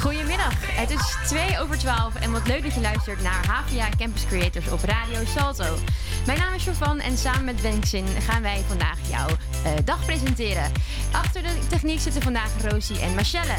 Goedemiddag, 0.00 0.54
het 0.60 0.90
is 0.90 1.16
2 1.26 1.58
over 1.60 1.78
12 1.78 2.14
en 2.14 2.32
wat 2.32 2.46
leuk 2.46 2.62
dat 2.62 2.74
je 2.74 2.80
luistert 2.80 3.22
naar 3.22 3.46
HVA 3.46 3.88
Campus 3.98 4.26
Creators 4.26 4.70
op 4.70 4.82
Radio 4.82 5.24
Salto. 5.24 5.76
Mijn 6.26 6.38
naam 6.38 6.54
is 6.54 6.64
Jovan 6.64 7.00
en 7.00 7.16
samen 7.16 7.44
met 7.44 7.62
Benkzin 7.62 8.06
gaan 8.06 8.42
wij 8.42 8.64
vandaag 8.68 8.98
jouw 9.08 9.28
uh, 9.28 9.72
dag 9.84 10.04
presenteren. 10.04 10.72
Achter 11.12 11.42
de 11.42 11.58
techniek 11.68 12.00
zitten 12.00 12.22
vandaag 12.22 12.50
Rosie 12.62 13.00
en 13.00 13.14
Michelle. 13.14 13.54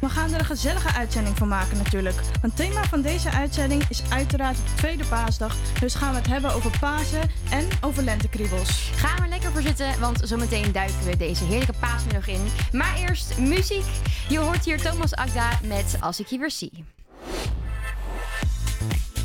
We 0.00 0.08
gaan 0.08 0.32
er 0.32 0.38
een 0.38 0.44
gezellige 0.44 0.92
uitzending 0.92 1.36
van 1.36 1.48
maken 1.48 1.76
natuurlijk. 1.76 2.16
Het 2.40 2.56
thema 2.56 2.84
van 2.84 3.02
deze 3.02 3.30
uitzending 3.30 3.82
is 3.88 4.02
uiteraard 4.08 4.56
de 4.56 4.74
tweede 4.74 5.04
paasdag. 5.04 5.56
Dus 5.80 5.94
gaan 5.94 6.10
we 6.10 6.16
het 6.16 6.26
hebben 6.26 6.52
over 6.52 6.78
Pasen 6.80 7.30
en 7.50 7.68
over 7.80 8.02
lentekriebels. 8.02 8.90
Gaan 8.96 9.22
we 9.22 9.28
lekker 9.54 9.72
voor 9.72 9.86
zitten, 9.86 10.00
want 10.00 10.20
zometeen 10.28 10.72
duiken 10.72 11.04
we 11.04 11.16
deze 11.16 11.44
heerlijke 11.44 11.74
paasmiddag 11.80 12.28
in. 12.28 12.46
Maar 12.72 12.96
eerst 12.96 13.38
muziek. 13.38 13.84
Je 14.28 14.38
hoort 14.38 14.64
hier 14.64 14.82
Thomas 14.82 15.14
Agda 15.14 15.58
met 15.64 15.96
Als 16.00 16.20
ik 16.20 16.26
je 16.26 16.38
weer 16.38 16.50
zie. 16.50 16.84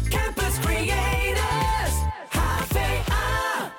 Campus 0.09 0.59
Creators, 0.59 1.95
HVA. 2.29 3.71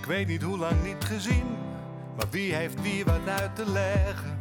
Ik 0.00 0.06
weet 0.06 0.26
niet 0.26 0.42
hoe 0.42 0.58
lang 0.58 0.84
niet 0.84 1.04
gezien, 1.04 1.46
maar 2.16 2.26
wie 2.30 2.54
heeft 2.54 2.82
wie 2.82 3.04
wat 3.04 3.28
uit 3.40 3.56
te 3.56 3.70
leggen? 3.70 4.38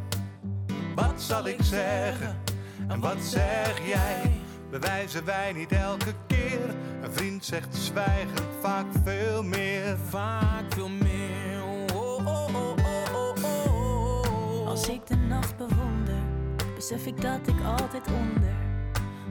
Wat 0.96 1.22
zal 1.22 1.48
ik 1.48 1.58
zeggen 1.62 2.47
en 2.88 3.00
wat 3.00 3.18
zeg 3.20 3.88
jij? 3.88 4.32
Bewijzen 4.70 5.26
wij 5.26 5.54
niet 5.54 5.72
elke 5.72 6.14
keer? 6.28 6.60
Een 7.02 7.14
vriend 7.14 7.46
zegt 7.46 7.76
zwijgend 7.76 8.42
vaak 8.62 8.86
veel 9.04 9.44
meer. 9.44 9.98
Vaak 10.10 10.74
veel 10.74 10.90
meer. 10.90 11.64
Oh, 11.94 12.28
oh, 12.28 12.56
oh, 13.66 14.68
Als 14.68 14.88
ik 14.88 15.08
de 15.08 15.16
nacht 15.16 15.58
bewonder, 15.58 16.22
besef 16.76 17.06
ik 17.06 17.22
dat 17.22 17.48
ik 17.48 17.64
altijd 17.66 18.08
onder 18.08 18.56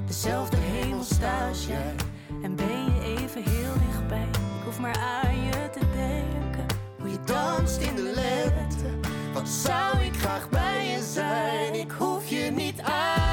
dezelfde 0.06 0.56
hemel 0.56 1.02
sta 1.02 1.48
als 1.48 1.66
jij. 1.66 1.94
En 2.42 2.56
ben 2.56 2.84
je 2.84 3.16
even 3.18 3.42
heel 3.42 3.72
dichtbij. 3.88 4.28
Ik 4.32 4.64
hoef 4.64 4.78
maar 4.80 4.96
aan 4.96 5.44
je 5.44 5.70
te 5.72 5.80
denken. 5.92 6.66
Hoe 6.98 7.10
je 7.10 7.18
danst 7.24 7.80
in 7.80 7.94
de 7.94 8.12
lente. 8.14 9.08
Wat 9.32 9.48
zou 9.48 9.98
ik 9.98 10.16
graag 10.16 10.48
bij 10.48 10.86
je 10.86 11.02
zijn? 11.12 11.74
Ik 11.74 11.90
hoef 11.90 12.28
je 12.28 12.50
niet 12.50 12.80
uit 12.80 13.25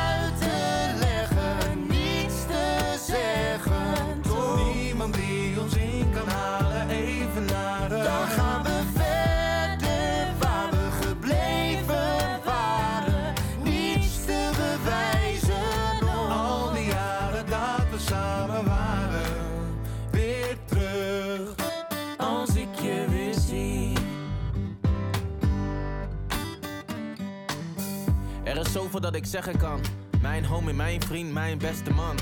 is 28.66 28.72
zoveel 28.72 29.00
dat 29.00 29.16
ik 29.16 29.26
zeggen 29.26 29.58
kan. 29.58 29.80
Mijn 30.22 30.46
homie, 30.46 30.74
mijn 30.74 31.02
vriend, 31.02 31.34
mijn 31.34 31.58
beste 31.58 31.92
man. 31.92 32.16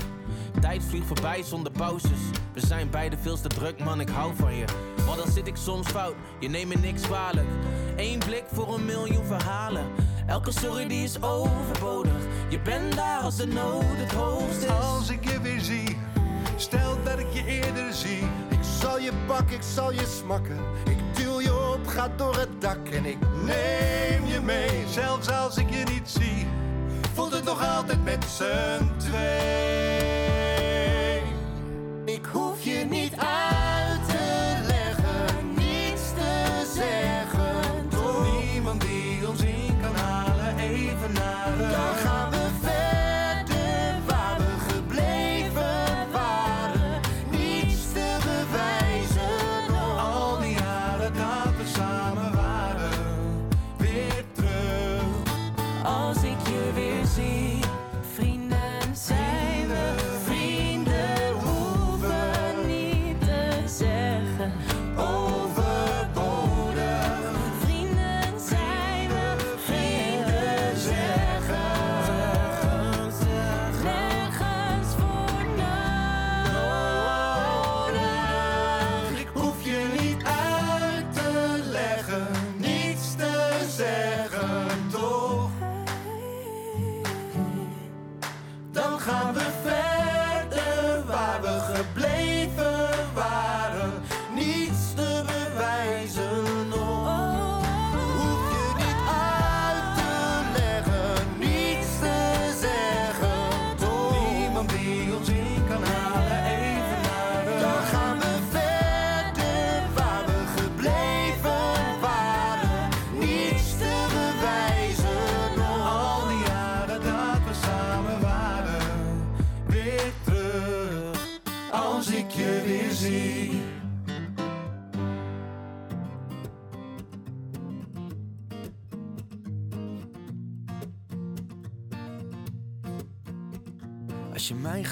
Tijd 0.60 0.82
vliegt 0.84 1.06
voorbij 1.06 1.42
zonder 1.42 1.72
pauzes. 1.72 2.20
We 2.54 2.66
zijn 2.66 2.90
beide 2.90 3.16
veel 3.18 3.40
te 3.40 3.48
druk, 3.48 3.84
man, 3.84 4.00
ik 4.00 4.08
hou 4.08 4.36
van 4.36 4.54
je. 4.54 4.64
Maar 5.06 5.16
dan 5.16 5.30
zit 5.30 5.46
ik 5.46 5.56
soms 5.56 5.88
fout, 5.88 6.14
je 6.40 6.48
neemt 6.48 6.68
me 6.68 6.74
niks 6.74 7.02
kwalijk. 7.02 7.46
Eén 7.96 8.18
blik 8.18 8.44
voor 8.52 8.74
een 8.74 8.84
miljoen 8.84 9.24
verhalen. 9.24 9.86
Elke 10.26 10.52
sorry 10.52 10.88
die 10.88 11.02
is 11.02 11.22
overbodig. 11.22 12.26
Je 12.48 12.60
bent 12.60 12.96
daar 12.96 13.20
als 13.20 13.36
de 13.36 13.46
nood 13.46 13.84
het 13.84 14.12
hoogst 14.12 14.62
is. 14.62 14.68
Als 14.68 15.10
ik 15.10 15.28
je 15.28 15.40
weer 15.40 15.60
zie, 15.60 15.96
stel 16.56 17.02
dat 17.04 17.18
ik 17.18 17.32
je 17.32 17.44
eerder 17.44 17.92
zie. 17.92 18.22
Ik 18.48 18.62
zal 18.80 18.98
je 18.98 19.12
pakken, 19.26 19.56
ik 19.56 19.62
zal 19.62 19.92
je 19.92 20.06
smakken. 20.20 20.58
Ga 21.92 22.08
door 22.16 22.36
het 22.36 22.60
dak 22.60 22.88
en 22.88 23.04
ik 23.04 23.18
neem 23.44 24.26
je 24.26 24.40
mee. 24.40 24.84
Zelfs 24.88 25.30
als 25.30 25.56
ik 25.56 25.70
je 25.70 25.84
niet 25.92 26.08
zie, 26.08 26.46
voelt 27.14 27.32
het 27.32 27.44
nog 27.44 27.76
altijd 27.76 28.04
met 28.04 28.24
z'n 28.24 28.96
twee. 28.96 29.20
Ik 32.04 32.24
hoef 32.32 32.62
je 32.62 32.86
niet 32.88 33.12
uit 33.16 33.51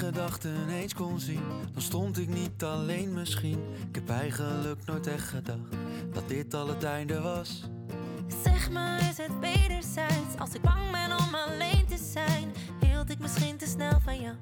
gedachten 0.05 0.69
eens 0.69 0.93
kon 0.93 1.19
zien, 1.19 1.43
dan 1.73 1.81
stond 1.81 2.17
ik 2.17 2.27
niet 2.27 2.63
alleen 2.63 3.13
misschien. 3.13 3.59
Ik 3.89 3.95
heb 3.95 4.09
eigenlijk 4.09 4.85
nooit 4.85 5.07
echt 5.07 5.27
gedacht 5.27 5.75
dat 6.13 6.27
dit 6.27 6.53
al 6.53 6.67
het 6.67 6.83
einde 6.83 7.21
was. 7.21 7.63
Zeg 8.43 8.71
me, 8.71 8.97
is 9.09 9.17
het 9.17 9.39
wederzijds? 9.39 10.37
Als 10.37 10.53
ik 10.53 10.61
bang 10.61 10.91
ben 10.91 11.17
om 11.17 11.35
alleen 11.35 11.85
te 11.85 11.97
zijn, 12.11 12.51
hield 12.79 13.09
ik 13.09 13.19
misschien 13.19 13.57
te 13.57 13.65
snel 13.65 13.99
van 14.03 14.21
jou. 14.21 14.35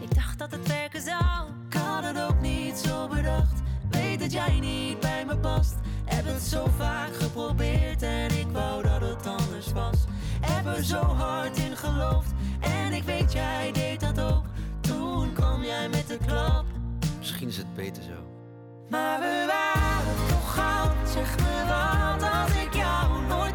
Ik 0.00 0.14
dacht 0.14 0.38
dat 0.38 0.50
het 0.50 0.68
werken 0.68 1.02
zou. 1.02 1.48
Ik 1.68 1.74
had 1.74 2.04
het 2.04 2.20
ook 2.20 2.40
niet 2.40 2.76
zo 2.76 3.08
bedacht. 3.08 3.60
Weet 3.90 4.20
dat 4.20 4.32
jij 4.32 4.60
niet 4.60 5.00
bij 5.00 5.24
me 5.26 5.36
past. 5.36 5.74
Heb 6.04 6.24
het 6.24 6.42
zo 6.42 6.66
vaak 6.76 7.14
geprobeerd 7.14 8.02
en 8.02 8.38
ik 8.38 8.46
wou 8.52 8.82
dat 8.82 9.00
het 9.00 9.26
anders 9.26 9.72
was. 9.72 9.98
Heb 10.40 10.76
er 10.76 10.84
zo 10.84 11.00
hard 11.00 11.56
in 11.56 11.76
geloofd 11.76 12.30
en 12.60 12.92
ik 12.92 13.02
weet 13.02 13.32
jij 13.32 13.72
deed 13.72 14.00
dat 14.00 14.20
ook. 14.20 14.41
Toen 15.12 15.32
kwam 15.32 15.62
jij 15.62 15.88
met 15.88 16.08
de 16.08 16.18
klap. 16.26 16.64
Misschien 17.18 17.48
is 17.48 17.56
het 17.56 17.74
beter 17.74 18.02
zo. 18.02 18.18
Maar 18.88 19.20
we 19.20 19.46
waren 19.46 20.28
toch 20.28 20.54
goud, 20.54 21.08
zeg 21.08 21.36
me 21.36 21.64
wat 21.66 22.22
als 22.32 22.54
ik 22.64 22.74
jou 22.74 23.26
nooit 23.26 23.51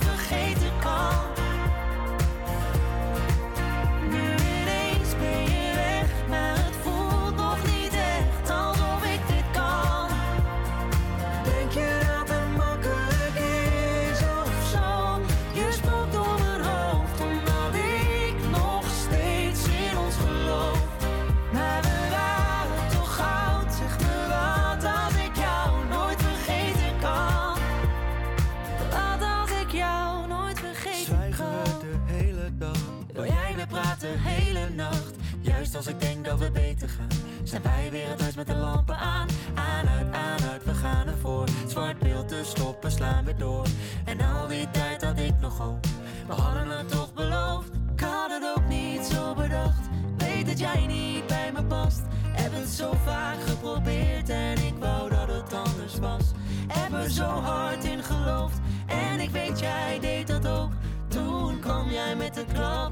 als 35.75 35.88
ik 35.88 36.00
denk 36.00 36.25
dat 36.25 36.40
we 36.40 36.52
beter 36.52 36.90
gaan. 36.90 37.08
Zijn 37.44 37.62
wij 37.62 37.88
weer 37.92 38.10
het 38.10 38.22
huis 38.22 38.36
met 38.36 38.48
de 38.48 38.56
lampen 38.56 38.98
aan. 38.98 39.28
Aan, 39.56 39.88
uit, 39.88 40.14
aan, 40.14 40.50
uit, 40.50 40.64
we 40.64 40.74
gaan 40.74 41.08
ervoor. 41.08 41.48
Zwart 41.68 42.00
beeld 42.00 42.28
te 42.28 42.42
stoppen, 42.44 42.92
slaan 42.92 43.25
we 43.25 43.36
door. 43.36 43.66
En 44.06 44.22
al 44.22 44.48
die 44.48 44.72
tijd 44.72 45.04
had 45.04 45.19
ik 45.19 45.34
nog 45.42 45.58
hoop. 45.58 45.86
We 46.28 46.34
hadden 46.34 46.78
het 46.78 46.90
toch 46.90 47.14
beloofd. 47.14 47.69
Ik 47.94 48.00
had 48.00 48.30
het 48.30 48.54
ook 48.58 48.68
niet 48.68 49.06
zo 49.06 49.34
bedacht. 49.34 49.88
Weet 50.18 50.46
dat 50.46 50.60
jij 50.60 50.86
niet 50.86 51.28
bij 51.28 51.52
me 51.54 51.64
past. 51.64 52.02
Heb 52.31 52.54
het 52.54 52.69
zo 52.69 52.94
vaak 53.06 53.38
geprobeerd 53.48 54.30
en 54.30 54.58
ik 54.58 54.74
wou 54.80 55.10
dat 55.10 55.28
het 55.28 55.54
anders 55.54 56.00
was. 56.00 56.24
Heb 56.68 56.94
er 56.94 57.10
zo 57.10 57.25
hard 57.25 57.84
in 57.84 58.04
geloofd 58.04 58.60
en 58.86 59.19
ik 59.19 59.30
weet 59.30 59.60
jij 59.60 60.00
deed 60.00 60.28
dat 60.28 60.48
ook. 60.48 60.72
Toen 61.08 61.60
kwam 61.60 61.90
jij 61.90 62.16
met 62.16 62.34
de 62.34 62.46
klap. 62.54 62.92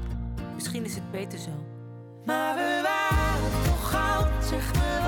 Misschien 0.54 0.84
is 0.84 0.94
het 0.94 1.10
beter 1.10 1.38
zo. 1.38 1.75
Maar 2.26 2.54
we 2.54 2.80
waren 2.82 3.64
toch 3.64 3.90
goud, 3.90 4.44
zeg 4.48 4.72
me 4.72 5.00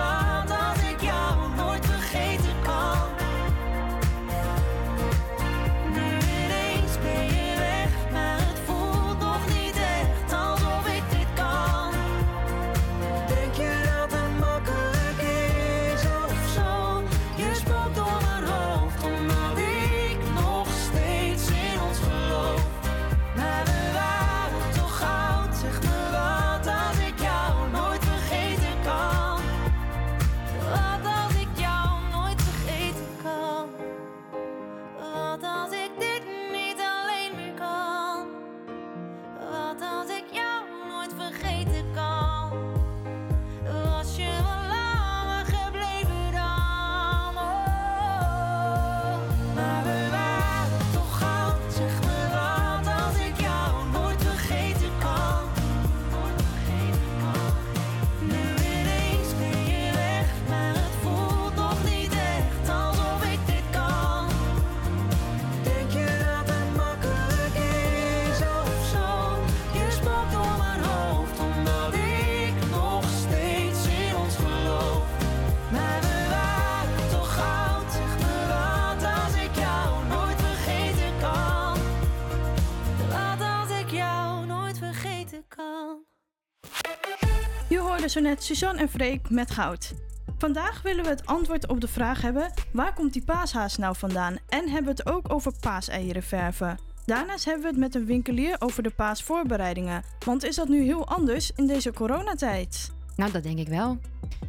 Zo 88.08 88.20
net 88.20 88.42
Suzanne 88.42 88.80
en 88.80 88.88
Freek 88.88 89.30
met 89.30 89.50
goud. 89.50 89.94
Vandaag 90.38 90.82
willen 90.82 91.04
we 91.04 91.10
het 91.10 91.26
antwoord 91.26 91.68
op 91.68 91.80
de 91.80 91.88
vraag 91.88 92.22
hebben: 92.22 92.52
waar 92.72 92.94
komt 92.94 93.12
die 93.12 93.24
paashaas 93.24 93.76
nou 93.76 93.96
vandaan? 93.96 94.36
En 94.48 94.68
hebben 94.68 94.94
we 94.94 95.02
het 95.02 95.14
ook 95.14 95.32
over 95.32 95.52
paaseieren 95.60 96.22
verven. 96.22 96.78
Daarnaast 97.04 97.44
hebben 97.44 97.62
we 97.62 97.68
het 97.68 97.78
met 97.78 97.94
een 97.94 98.06
winkelier 98.06 98.56
over 98.58 98.82
de 98.82 98.90
paasvoorbereidingen. 98.90 100.02
Want 100.24 100.44
is 100.44 100.56
dat 100.56 100.68
nu 100.68 100.82
heel 100.82 101.06
anders 101.06 101.50
in 101.56 101.66
deze 101.66 101.92
coronatijd? 101.92 102.92
Nou, 103.16 103.32
dat 103.32 103.42
denk 103.42 103.58
ik 103.58 103.68
wel. 103.68 103.98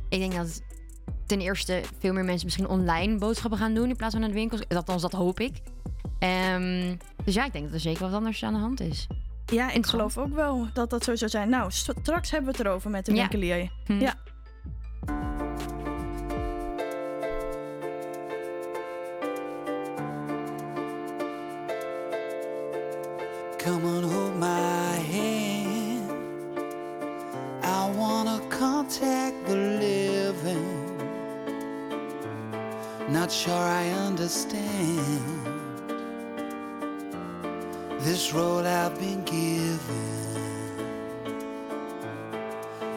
Ik 0.09 0.19
denk 0.19 0.35
dat 0.35 0.61
ten 1.25 1.39
eerste 1.39 1.81
veel 2.00 2.13
meer 2.13 2.25
mensen 2.25 2.45
misschien 2.45 2.67
online 2.67 3.17
boodschappen 3.17 3.59
gaan 3.59 3.73
doen 3.73 3.89
in 3.89 3.95
plaats 3.95 4.11
van 4.11 4.21
naar 4.21 4.29
de 4.29 4.35
winkels. 4.35 4.67
Althans, 4.67 5.01
dat 5.01 5.11
hoop 5.11 5.39
ik. 5.39 5.61
Ehm, 6.19 6.95
dus 7.23 7.33
ja, 7.33 7.45
ik 7.45 7.51
denk 7.51 7.65
dat 7.65 7.73
er 7.73 7.79
zeker 7.79 8.01
wat 8.01 8.13
anders 8.13 8.44
aan 8.44 8.53
de 8.53 8.59
hand 8.59 8.79
is. 8.79 9.07
Ja, 9.51 9.72
ik 9.72 9.86
geloof 9.86 10.18
ook 10.18 10.34
wel 10.34 10.68
dat 10.74 10.90
dat 10.90 11.04
zo 11.04 11.16
zou 11.16 11.30
zijn. 11.30 11.50
Nou, 11.50 11.72
straks 11.72 12.31
hebben 12.31 12.51
we 12.51 12.57
het 12.57 12.68
erover 12.68 12.90
met 12.90 13.06
de 13.06 13.13
Ja. 13.13 13.18
winkelier. 13.19 13.69
Hm. 13.86 14.00
Ja. 14.00 14.16
Come 23.57 23.84
on, 23.86 24.04
hold 24.04 24.36
my 24.36 24.96
hand. 25.13 26.12
I 27.63 27.92
wanna 27.98 28.40
contact 28.50 29.45
the 29.45 29.56
living. 29.56 30.66
Not 33.10 33.31
sure 33.31 33.54
I 33.54 33.84
understand 34.07 35.38
this 38.00 38.34
role 38.34 38.66
I've 38.66 38.98
been 39.00 39.24
given. 39.24 39.80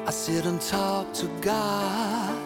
I 0.06 0.10
sit 0.10 0.46
and 0.46 0.60
talk 0.60 1.12
to 1.14 1.26
God, 1.40 2.36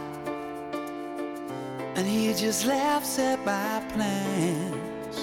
and 1.96 2.06
He 2.06 2.32
just 2.34 2.66
laughs 2.66 3.18
at 3.18 3.38
my 3.44 3.82
plans. 3.92 5.18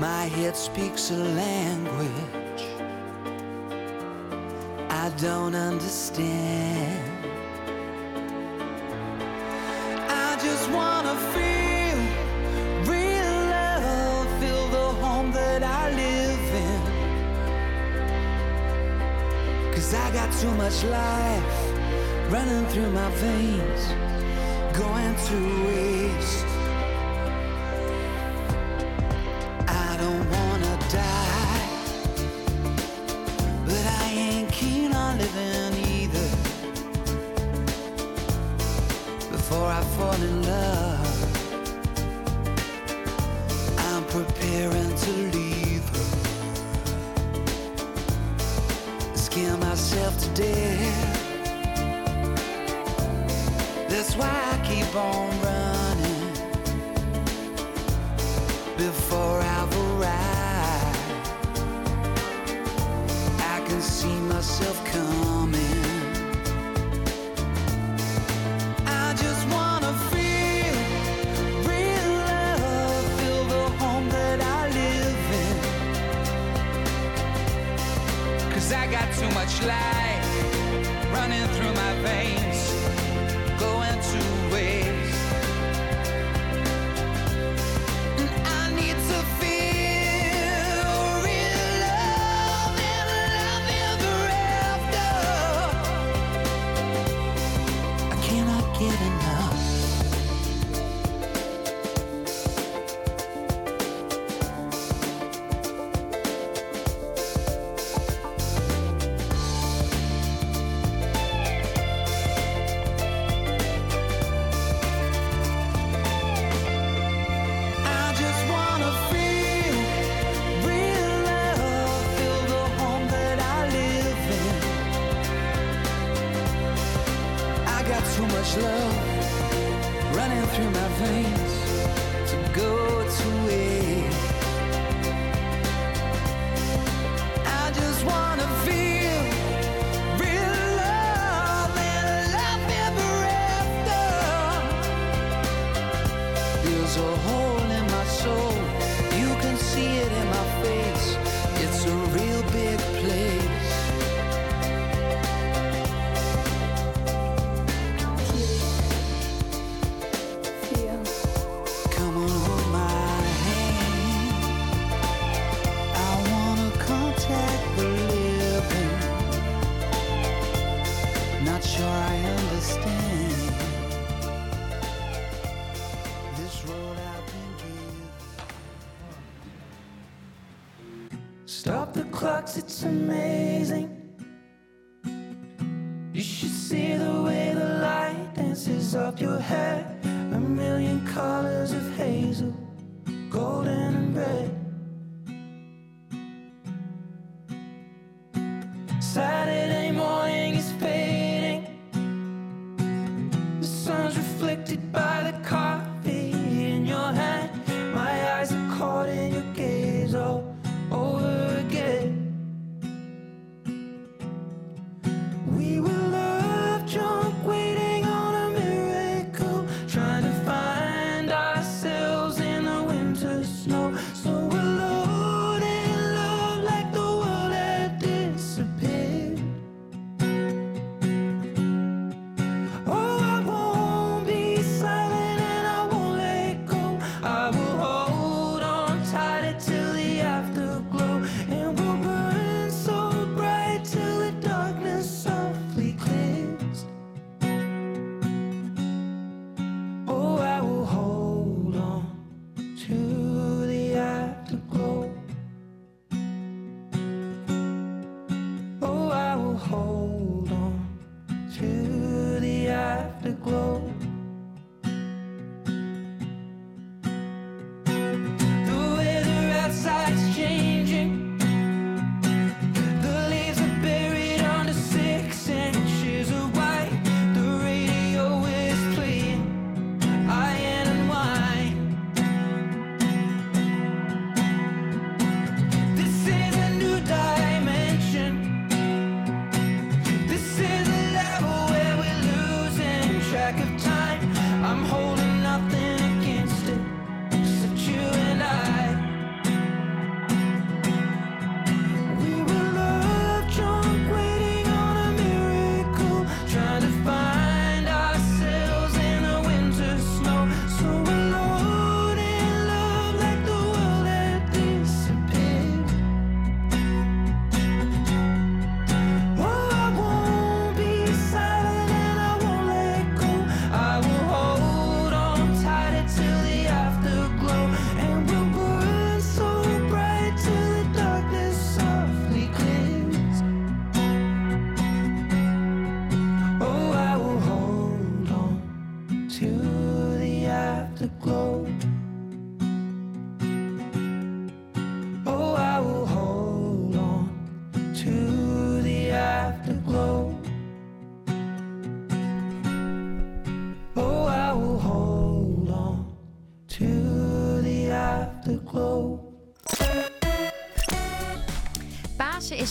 My 0.00 0.24
head 0.26 0.56
speaks 0.56 1.10
a 1.10 1.16
language 1.16 2.38
I 5.08 5.10
don't 5.16 5.54
understand. 5.54 7.02
I 10.08 10.38
just 10.42 10.70
wanna 10.70 11.14
feel 11.32 11.47
that 15.60 15.70
I 15.70 15.90
live 15.90 16.54
in. 16.66 16.80
Cause 19.72 19.94
I 19.94 20.10
got 20.12 20.32
too 20.40 20.52
much 20.54 20.84
life 20.84 22.30
running 22.30 22.66
through 22.66 22.90
my 22.90 23.10
veins, 23.12 23.88
going 24.76 25.16
to 25.28 25.66
waste. 25.66 26.47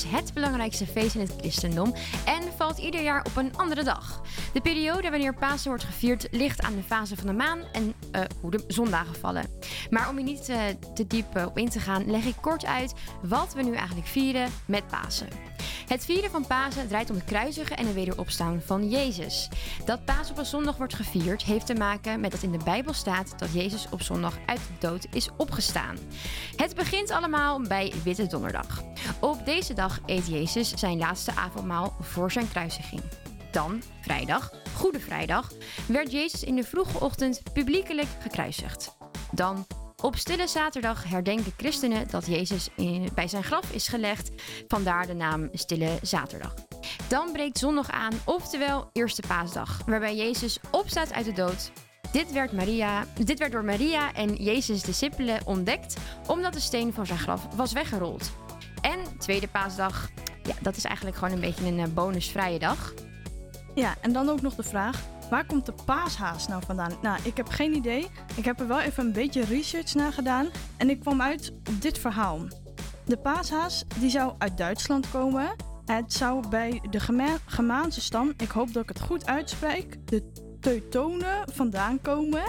Het 0.04 0.34
belangrijkste 0.34 0.86
feest 0.86 1.16
in 1.16 1.22
het 1.22 1.34
christendom 1.38 1.94
en 2.26 2.44
valt 2.58 2.78
ieder 2.78 3.02
jaar 3.02 3.26
op 3.26 3.36
een 3.36 3.58
andere 3.58 3.84
dag. 3.84 4.22
De 4.54 4.62
periode 4.62 5.10
wanneer 5.10 5.34
Pasen 5.34 5.70
wordt 5.70 5.84
gevierd 5.84 6.28
ligt 6.32 6.62
aan 6.62 6.76
de 6.76 6.84
fase 6.84 7.16
van 7.16 7.28
de 7.28 7.34
maan 7.34 7.60
en 7.72 7.94
eh, 8.12 8.22
hoe 8.42 8.52
de 8.52 8.64
zondagen 8.68 9.16
vallen. 9.16 9.46
Maar 9.90 10.10
om 10.10 10.16
hier 10.16 10.26
niet 10.26 10.50
eh, 10.50 10.60
te 10.96 11.08
diep 11.08 11.36
eh, 11.36 11.46
op 11.46 11.58
in 11.58 11.70
te 11.70 11.80
gaan, 11.80 12.10
leg 12.10 12.26
ik 12.26 12.36
kort 12.42 12.66
uit 12.66 12.94
wat 13.22 13.54
we 13.54 13.64
nu 13.64 13.74
eigenlijk 13.76 14.08
vieren 14.08 14.50
met 14.66 14.88
Pasen. 14.88 15.28
Het 15.88 16.06
vieren 16.06 16.32
van 16.32 16.48
Pasen 16.48 16.88
draait 16.88 17.10
om 17.10 17.16
het 17.16 17.26
kruisigen 17.26 17.78
en 17.78 17.86
het 17.86 17.96
wederopstaan 17.96 18.62
van 18.66 18.90
Jezus. 18.90 19.50
Dat 19.86 20.06
Pasen 20.06 20.32
op 20.32 20.38
een 20.38 20.46
zondag 20.46 20.78
wordt 20.78 20.94
gevierd 20.94 21.44
heeft 21.44 21.66
te 21.66 21.74
maken 21.74 22.20
met 22.20 22.32
dat 22.32 22.44
in 22.44 22.52
de 22.52 22.64
Bijbel 22.64 22.94
staat 22.94 23.40
dat 23.40 23.54
Jezus 23.54 23.88
op 23.90 24.02
zondag 24.02 24.38
uit 24.46 24.60
de 24.60 24.88
dood 24.88 25.08
is 25.12 25.30
opgestaan. 25.38 25.98
Het 26.56 26.76
begint 26.76 27.12
allemaal 27.12 27.62
bij 27.62 27.94
Witte 28.04 28.28
Donderdag. 28.28 28.84
Op 29.20 29.46
deze 29.46 29.74
dag 29.74 30.00
eet 30.06 30.28
Jezus 30.28 30.74
zijn 30.74 30.98
laatste 30.98 31.32
avondmaal 31.36 31.96
voor 32.00 32.32
zijn 32.32 32.50
kruisiging. 32.50 33.02
Dan, 33.52 33.82
vrijdag, 34.02 34.52
Goede 34.76 35.00
Vrijdag, 35.00 35.52
werd 35.88 36.12
Jezus 36.12 36.44
in 36.44 36.56
de 36.56 36.64
vroege 36.64 37.00
ochtend 37.00 37.42
publiekelijk 37.54 38.08
gekruisigd. 38.22 38.96
Dan, 39.32 39.66
op 40.04 40.16
Stille 40.16 40.48
Zaterdag 40.48 41.04
herdenken 41.04 41.52
christenen 41.58 42.08
dat 42.10 42.26
Jezus 42.26 42.70
bij 43.14 43.28
zijn 43.28 43.44
graf 43.44 43.72
is 43.72 43.88
gelegd, 43.88 44.30
vandaar 44.68 45.08
de 45.08 45.14
naam 45.14 45.50
Stille 45.54 46.00
Zaterdag. 46.02 46.54
Dan 47.08 47.32
breekt 47.32 47.58
zondag 47.58 47.90
aan, 47.90 48.14
oftewel 48.26 48.90
Eerste 48.94 49.22
Paasdag, 49.28 49.82
waarbij 49.86 50.16
Jezus 50.16 50.60
opstaat 50.72 51.14
uit 51.14 51.26
de 51.26 51.34
dood. 51.34 51.72
Dit 52.12 52.32
werd, 52.32 52.52
Maria, 52.52 53.06
dit 53.24 53.40
werd 53.40 53.52
door 53.52 53.64
Maria 53.64 54.14
en 54.14 54.36
Jezus' 54.36 54.82
discipelen 54.82 55.46
ontdekt, 55.46 55.98
omdat 56.28 56.54
de 56.54 56.60
steen 56.60 56.94
van 56.94 57.06
zijn 57.06 57.20
graf 57.20 57.48
was 57.56 57.74
weggerold. 57.74 58.32
En 58.82 59.00
Tweede 59.20 59.48
Paasdag, 59.48 60.10
ja, 60.44 60.56
dat 60.62 60.76
is 60.76 60.84
eigenlijk 60.84 61.18
gewoon 61.18 61.34
een 61.34 61.40
beetje 61.40 61.66
een 61.66 61.80
eh, 61.80 61.94
bonusvrije 61.94 62.60
dag. 62.60 62.94
Ja, 63.76 63.96
en 64.02 64.14
dan 64.14 64.30
ook 64.30 64.42
nog 64.42 64.56
de 64.56 64.64
vraag: 64.64 65.02
Waar 65.30 65.46
komt 65.46 65.66
de 65.66 65.74
paashaas 65.86 66.48
nou 66.48 66.64
vandaan? 66.66 66.92
Nou, 67.02 67.20
ik 67.24 67.38
heb 67.38 67.48
geen 67.50 67.76
idee. 67.76 68.08
Ik 68.36 68.46
heb 68.46 68.60
er 68.60 68.68
wel 68.68 68.80
even 68.80 69.06
een 69.06 69.12
beetje 69.12 69.44
research 69.44 69.94
naar 69.94 70.14
gedaan 70.14 70.48
en 70.78 70.90
ik 70.90 71.00
kwam 71.00 71.22
uit 71.22 71.52
dit 71.80 71.98
verhaal. 72.00 72.40
De 73.06 73.18
paashaas 73.18 73.86
die 74.00 74.10
zou 74.10 74.34
uit 74.38 74.58
Duitsland 74.58 75.10
komen. 75.10 75.56
Het 75.86 76.14
zou 76.14 76.48
bij 76.48 76.82
de 76.90 77.00
Gema- 77.00 77.38
Germaanse 77.46 78.02
stam, 78.02 78.34
ik 78.38 78.50
hoop 78.50 78.74
dat 78.74 78.84
ik 78.84 78.90
het 78.90 79.02
goed 79.02 79.26
uitspreek, 79.26 79.98
de 80.08 80.32
Teutonen 80.62 81.44
vandaan 81.54 82.02
komen. 82.02 82.44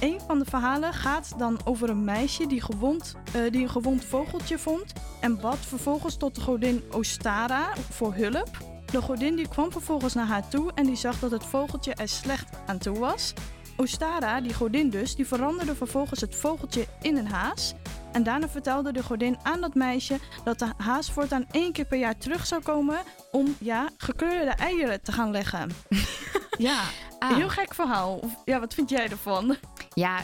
Een 0.00 0.20
van 0.26 0.38
de 0.38 0.44
verhalen 0.44 0.92
gaat 0.92 1.38
dan 1.38 1.58
over 1.64 1.90
een 1.90 2.04
meisje 2.04 2.46
die, 2.46 2.60
gewond, 2.60 3.14
eh, 3.32 3.50
die 3.50 3.62
een 3.62 3.70
gewond 3.70 4.04
vogeltje 4.04 4.58
vond 4.58 4.92
en 5.20 5.40
bad 5.40 5.56
vervolgens 5.58 6.16
tot 6.16 6.34
de 6.34 6.40
godin 6.40 6.82
Ostara 6.92 7.72
voor 7.90 8.14
hulp. 8.14 8.69
De 8.90 9.02
godin 9.02 9.36
die 9.36 9.48
kwam 9.48 9.72
vervolgens 9.72 10.14
naar 10.14 10.26
haar 10.26 10.48
toe 10.48 10.72
en 10.74 10.86
die 10.86 10.96
zag 10.96 11.18
dat 11.18 11.30
het 11.30 11.44
vogeltje 11.44 11.94
er 11.94 12.08
slecht 12.08 12.48
aan 12.66 12.78
toe 12.78 12.98
was. 12.98 13.32
Ostara, 13.76 14.40
die 14.40 14.54
godin 14.54 14.90
dus, 14.90 15.14
die 15.14 15.26
veranderde 15.26 15.74
vervolgens 15.74 16.20
het 16.20 16.34
vogeltje 16.36 16.86
in 17.02 17.16
een 17.16 17.28
haas. 17.28 17.74
En 18.12 18.22
daarna 18.22 18.48
vertelde 18.48 18.92
de 18.92 19.02
godin 19.02 19.36
aan 19.42 19.60
dat 19.60 19.74
meisje 19.74 20.18
dat 20.44 20.58
de 20.58 20.72
haas 20.76 21.10
voortaan 21.10 21.46
één 21.50 21.72
keer 21.72 21.84
per 21.84 21.98
jaar 21.98 22.18
terug 22.18 22.46
zou 22.46 22.62
komen 22.62 22.98
om 23.30 23.56
ja, 23.58 23.88
gekleurde 23.96 24.50
eieren 24.50 25.02
te 25.02 25.12
gaan 25.12 25.30
leggen. 25.30 25.70
ja, 26.58 26.80
Ah. 27.18 27.30
een 27.30 27.36
heel 27.36 27.48
gek 27.48 27.74
verhaal. 27.74 28.20
Ja, 28.44 28.60
wat 28.60 28.74
vind 28.74 28.90
jij 28.90 29.08
ervan? 29.08 29.56
Ja, 29.94 30.20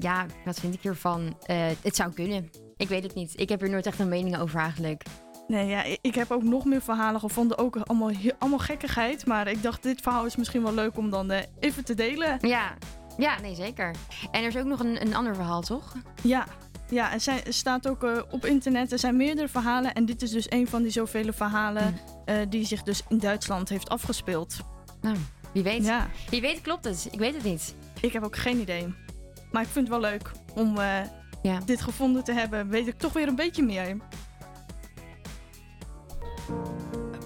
ja, 0.00 0.26
wat 0.44 0.60
vind 0.60 0.74
ik 0.74 0.80
hiervan? 0.82 1.36
Eh, 1.42 1.66
het 1.82 1.96
zou 1.96 2.12
kunnen. 2.12 2.50
Ik 2.76 2.88
weet 2.88 3.02
het 3.02 3.14
niet. 3.14 3.32
Ik 3.40 3.48
heb 3.48 3.60
hier 3.60 3.70
nooit 3.70 3.86
echt 3.86 3.98
een 3.98 4.08
mening 4.08 4.38
over 4.38 4.60
eigenlijk. 4.60 5.02
Nee, 5.48 5.66
ja, 5.66 5.84
ik 6.00 6.14
heb 6.14 6.30
ook 6.30 6.42
nog 6.42 6.64
meer 6.64 6.82
verhalen 6.82 7.20
gevonden, 7.20 7.58
ook 7.58 7.76
allemaal, 7.76 8.10
allemaal 8.38 8.58
gekkigheid. 8.58 9.26
Maar 9.26 9.48
ik 9.48 9.62
dacht, 9.62 9.82
dit 9.82 10.00
verhaal 10.00 10.26
is 10.26 10.36
misschien 10.36 10.62
wel 10.62 10.74
leuk 10.74 10.96
om 10.96 11.10
dan 11.10 11.30
eh, 11.30 11.42
even 11.60 11.84
te 11.84 11.94
delen. 11.94 12.38
Ja, 12.40 12.74
ja, 13.18 13.40
nee, 13.40 13.54
zeker. 13.54 13.94
En 14.30 14.42
er 14.42 14.48
is 14.48 14.56
ook 14.56 14.64
nog 14.64 14.80
een, 14.80 15.00
een 15.00 15.14
ander 15.14 15.34
verhaal, 15.34 15.60
toch? 15.62 15.94
Ja, 16.22 16.46
ja 16.88 17.12
er, 17.12 17.20
zijn, 17.20 17.44
er 17.44 17.52
staat 17.52 17.88
ook 17.88 18.04
eh, 18.04 18.22
op 18.30 18.44
internet, 18.46 18.92
er 18.92 18.98
zijn 18.98 19.16
meerdere 19.16 19.48
verhalen. 19.48 19.94
En 19.94 20.04
dit 20.06 20.22
is 20.22 20.30
dus 20.30 20.50
een 20.50 20.68
van 20.68 20.82
die 20.82 20.90
zoveel 20.90 21.32
verhalen 21.32 21.96
eh, 22.24 22.36
die 22.48 22.64
zich 22.64 22.82
dus 22.82 23.02
in 23.08 23.18
Duitsland 23.18 23.68
heeft 23.68 23.88
afgespeeld. 23.88 24.56
Nou, 25.00 25.16
wie 25.52 25.62
weet. 25.62 25.84
Ja, 25.84 26.08
Wie 26.30 26.40
weet 26.40 26.60
klopt 26.60 26.84
het. 26.84 27.08
Ik 27.10 27.18
weet 27.18 27.34
het 27.34 27.44
niet. 27.44 27.74
ik 28.00 28.12
heb 28.12 28.22
ook 28.24 28.36
geen 28.36 28.58
idee. 28.60 28.94
Maar 29.52 29.62
ik 29.62 29.68
vind 29.68 29.88
het 29.88 30.00
wel 30.00 30.10
leuk 30.10 30.30
om 30.54 30.76
Ja. 31.42 31.60
dit 31.64 31.80
gevonden 31.80 32.24
te 32.24 32.32
hebben. 32.32 32.68
Weet 32.68 32.86
ik 32.86 32.98
toch 32.98 33.12
weer 33.12 33.28
een 33.28 33.34
beetje 33.36 33.62
meer. 33.62 33.96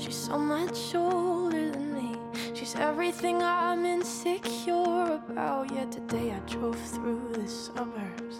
She's 0.00 0.16
so 0.16 0.38
much 0.38 0.94
older 0.94 1.70
than 1.70 1.92
me. 1.94 2.16
She's 2.54 2.74
everything 2.74 3.42
I'm 3.42 3.84
insecure 3.84 5.20
about. 5.28 5.70
Yet 5.70 5.92
today 5.92 6.32
I 6.32 6.38
drove 6.50 6.80
through 6.80 7.32
the 7.34 7.46
suburbs. 7.46 8.38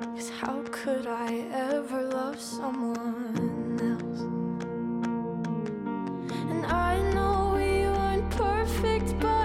Cause 0.00 0.28
how 0.28 0.62
could 0.70 1.06
I 1.06 1.46
ever 1.50 2.02
love 2.02 2.38
someone 2.38 3.78
else? 3.80 4.20
And 6.50 6.66
I 6.66 7.00
know 7.14 7.52
we 7.54 7.88
weren't 7.96 8.28
perfect, 8.28 9.18
but 9.18 9.39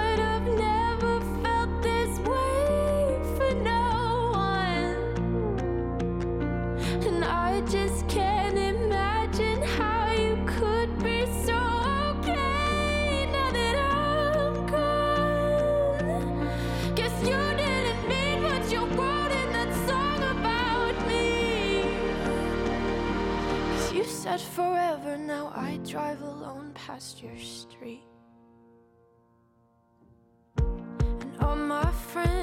past 26.95 27.21
your 27.21 27.37
street. 27.37 28.05
And 30.57 31.37
all 31.41 31.57
my 31.57 31.91
friends 31.91 32.34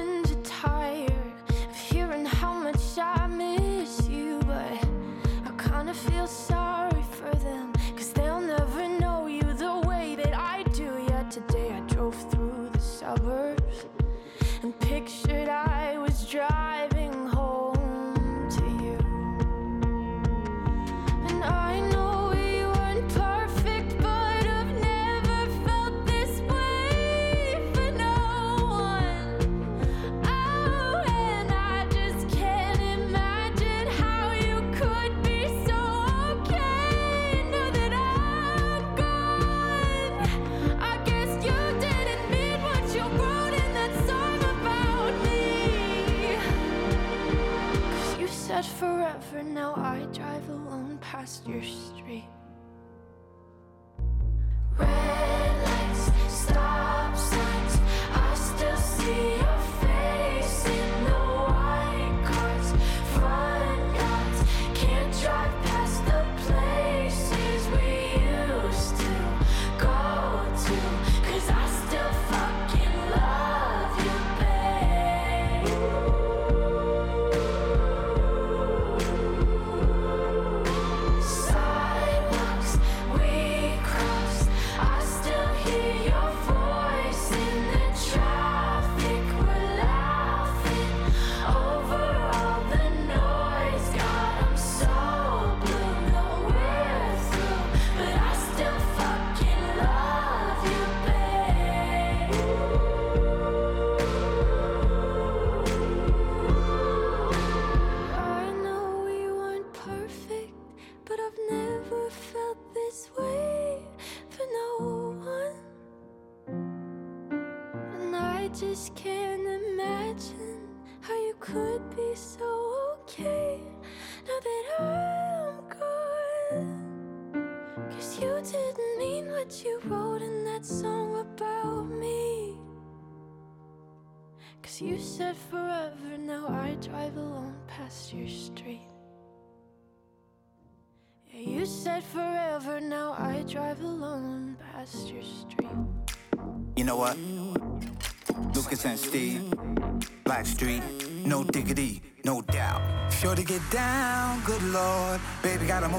your 51.45 51.82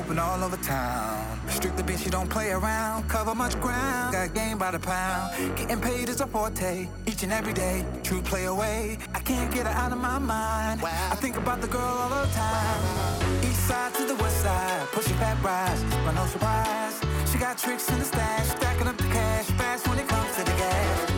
open 0.04 0.18
all 0.18 0.42
over 0.44 0.56
town. 0.58 1.40
Strictly 1.48 1.82
bitch, 1.82 2.04
you 2.04 2.10
don't 2.10 2.28
play 2.28 2.50
around. 2.50 3.08
Cover 3.08 3.34
much 3.34 3.58
ground, 3.60 4.12
got 4.12 4.34
game 4.34 4.58
by 4.58 4.70
the 4.70 4.78
pound. 4.78 5.56
Getting 5.56 5.80
paid 5.80 6.08
is 6.08 6.20
a 6.20 6.26
forte, 6.26 6.88
each 7.06 7.22
and 7.22 7.32
every 7.32 7.54
day. 7.54 7.84
True 8.02 8.20
play 8.20 8.44
away, 8.44 8.98
I 9.14 9.20
can't 9.20 9.52
get 9.52 9.66
her 9.66 9.72
out 9.72 9.92
of 9.92 9.98
my 9.98 10.18
mind. 10.18 10.82
I 10.84 11.14
think 11.16 11.36
about 11.36 11.60
the 11.62 11.68
girl 11.68 11.96
all 12.02 12.10
the 12.10 12.30
time. 12.32 13.44
East 13.44 13.66
side 13.66 13.94
to 13.94 14.04
the 14.04 14.16
west 14.16 14.42
side, 14.42 14.86
pushing 14.92 15.16
back 15.16 15.42
rise, 15.42 15.82
but 16.04 16.12
no 16.12 16.26
surprise. 16.26 17.00
She 17.30 17.38
got 17.38 17.56
tricks 17.56 17.88
in 17.88 17.98
the 17.98 18.04
stash, 18.04 18.48
stacking 18.48 18.88
up 18.88 18.98
the 18.98 19.04
cash 19.04 19.46
fast 19.58 19.88
when 19.88 19.98
it 19.98 20.08
comes 20.08 20.30
to 20.36 20.44
the 20.44 20.52
gas. 20.52 21.13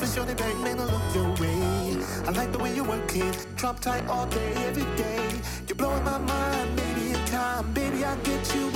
For 0.00 0.06
sure 0.06 0.24
they 0.24 0.34
man 0.62 0.78
to 0.78 0.86
look 0.86 1.14
your 1.14 1.28
way. 1.42 1.96
I 2.26 2.30
like 2.30 2.52
the 2.52 2.58
way 2.58 2.74
you 2.74 2.84
work 2.84 3.14
it, 3.14 3.46
drop 3.56 3.80
tight 3.80 4.06
all 4.08 4.26
day, 4.26 4.52
every 4.68 4.88
day. 4.96 5.28
You're 5.68 5.76
blowing 5.76 6.04
my 6.04 6.16
mind, 6.16 6.74
maybe 6.74 7.10
in 7.10 7.24
time, 7.26 7.70
baby 7.74 8.02
I'll 8.02 8.16
get 8.22 8.54
you 8.54 8.69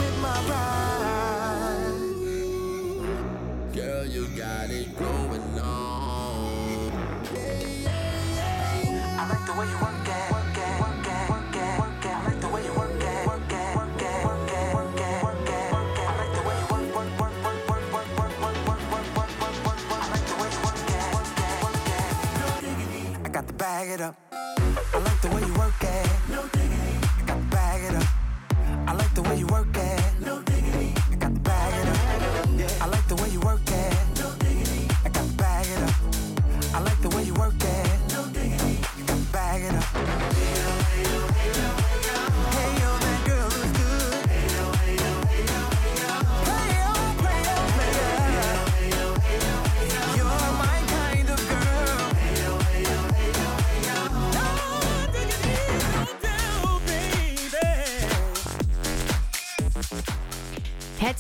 it 23.94 24.00
up. 24.00 24.23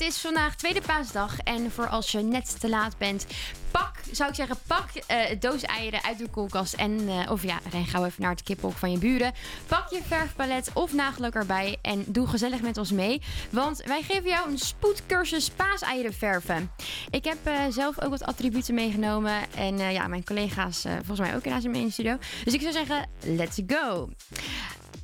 Is 0.04 0.18
vandaag 0.18 0.56
tweede 0.56 0.80
paasdag 0.80 1.38
en 1.38 1.70
voor 1.70 1.88
als 1.88 2.10
je 2.10 2.20
net 2.20 2.60
te 2.60 2.68
laat 2.68 2.98
bent, 2.98 3.26
pak, 3.70 3.92
zou 4.12 4.28
ik 4.28 4.34
zeggen, 4.34 4.56
pak 4.66 4.88
eh 5.06 5.40
doos 5.40 5.62
eieren 5.62 6.02
uit 6.02 6.18
de 6.18 6.28
koelkast 6.28 6.74
en, 6.74 7.08
eh, 7.08 7.30
of 7.30 7.42
ja, 7.42 7.58
ren 7.70 7.86
gauw 7.86 8.04
even 8.04 8.22
naar 8.22 8.30
het 8.30 8.42
kippenhok 8.42 8.76
van 8.76 8.90
je 8.90 8.98
buren. 8.98 9.32
Pak 9.66 9.90
je 9.90 10.00
verfpalet 10.06 10.70
of 10.74 10.92
nagellak 10.92 11.34
erbij 11.34 11.76
en 11.82 12.04
doe 12.06 12.26
gezellig 12.26 12.60
met 12.60 12.78
ons 12.78 12.90
mee, 12.92 13.22
want 13.50 13.82
wij 13.82 14.02
geven 14.02 14.28
jou 14.28 14.50
een 14.50 14.58
spoedcursus 14.58 15.50
paaseieren 15.50 16.14
verven. 16.14 16.70
Ik 17.10 17.24
heb 17.24 17.38
eh, 17.42 17.54
zelf 17.68 18.00
ook 18.00 18.10
wat 18.10 18.24
attributen 18.24 18.74
meegenomen 18.74 19.52
en 19.54 19.78
ja, 19.78 20.06
mijn 20.06 20.24
collega's 20.24 20.80
volgens 20.80 21.20
mij 21.20 21.34
ook 21.34 21.44
in 21.44 21.70
mijn 21.70 21.92
studio. 21.92 22.16
Dus 22.44 22.54
ik 22.54 22.60
zou 22.60 22.72
zeggen, 22.72 23.08
let's 23.20 23.60
go! 23.66 24.08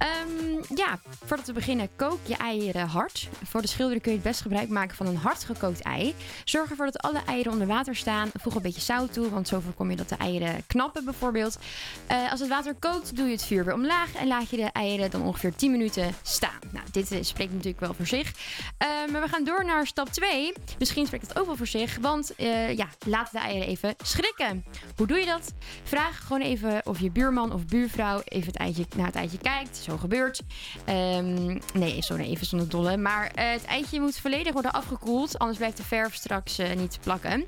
Ehm, 0.00 0.74
ja, 0.74 0.98
voordat 1.24 1.46
we 1.46 1.52
beginnen, 1.52 1.88
kook 1.96 2.18
je 2.22 2.36
eieren 2.36 2.86
hard. 2.86 3.28
Voor 3.44 3.60
de 3.60 3.68
schilderen 3.68 4.02
kun 4.02 4.10
je 4.10 4.16
het 4.16 4.26
best 4.26 4.40
gebruik 4.40 4.68
maken 4.68 4.96
van 4.96 5.06
een 5.06 5.16
hard 5.16 5.44
gekookt 5.44 5.80
ei. 5.80 6.14
Zorg 6.44 6.70
ervoor 6.70 6.84
dat 6.84 6.98
alle 6.98 7.20
eieren 7.26 7.52
onder 7.52 7.66
water 7.66 7.96
staan. 7.96 8.30
Voeg 8.40 8.54
een 8.54 8.62
beetje 8.62 8.80
zout 8.80 9.12
toe, 9.12 9.30
want 9.30 9.48
zo 9.48 9.60
voorkom 9.60 9.90
je 9.90 9.96
dat 9.96 10.08
de 10.08 10.16
eieren 10.16 10.66
knappen 10.66 11.04
bijvoorbeeld. 11.04 11.58
Eh, 12.06 12.30
als 12.30 12.40
het 12.40 12.48
water 12.48 12.74
kookt, 12.74 13.16
doe 13.16 13.26
je 13.26 13.32
het 13.32 13.44
vuur 13.44 13.64
weer 13.64 13.74
omlaag 13.74 14.14
en 14.14 14.26
laat 14.26 14.50
je 14.50 14.56
de 14.56 14.70
eieren 14.72 15.10
dan 15.10 15.22
ongeveer 15.22 15.54
10 15.54 15.70
minuten 15.70 16.14
staan. 16.22 16.58
Nou, 16.70 16.86
dit 16.92 17.12
eh, 17.12 17.22
spreekt 17.22 17.52
natuurlijk 17.52 17.80
wel 17.80 17.94
voor 17.94 18.06
zich. 18.06 18.32
Eh, 18.78 18.88
maar 19.12 19.20
we 19.20 19.28
gaan 19.28 19.44
door 19.44 19.64
naar 19.64 19.86
stap 19.86 20.08
2. 20.08 20.52
Misschien 20.78 21.06
spreekt 21.06 21.28
het 21.28 21.38
ook 21.38 21.46
wel 21.46 21.56
voor 21.56 21.66
zich, 21.66 21.98
want 22.00 22.34
eh, 22.34 22.76
ja, 22.76 22.86
laat 23.06 23.32
de 23.32 23.38
eieren 23.38 23.68
even 23.68 23.94
schrikken. 24.02 24.64
Hoe 24.96 25.06
doe 25.06 25.18
je 25.18 25.26
dat? 25.26 25.52
Vraag 25.82 26.26
gewoon 26.26 26.42
even 26.42 26.80
of 26.84 27.00
je 27.00 27.10
buurman 27.10 27.52
of 27.52 27.66
buurvrouw 27.66 28.20
even 28.24 28.46
het 28.46 28.56
eitje, 28.56 28.84
naar 28.96 29.06
het 29.06 29.14
eitje 29.14 29.38
kijkt. 29.38 29.78
Zo 29.90 29.96
gebeurt. 29.96 30.40
Ehm, 30.84 31.44
nee, 31.74 32.04
nee, 32.08 32.28
even 32.28 32.46
zonder 32.46 32.68
dolle. 32.68 32.96
Maar 32.96 33.30
eh, 33.34 33.50
het 33.50 33.64
eitje 33.64 34.00
moet 34.00 34.18
volledig 34.18 34.52
worden 34.52 34.72
afgekoeld, 34.72 35.38
anders 35.38 35.58
blijft 35.58 35.76
de 35.76 35.82
verf 35.82 36.14
straks 36.14 36.58
eh, 36.58 36.76
niet 36.76 36.98
plakken. 37.02 37.44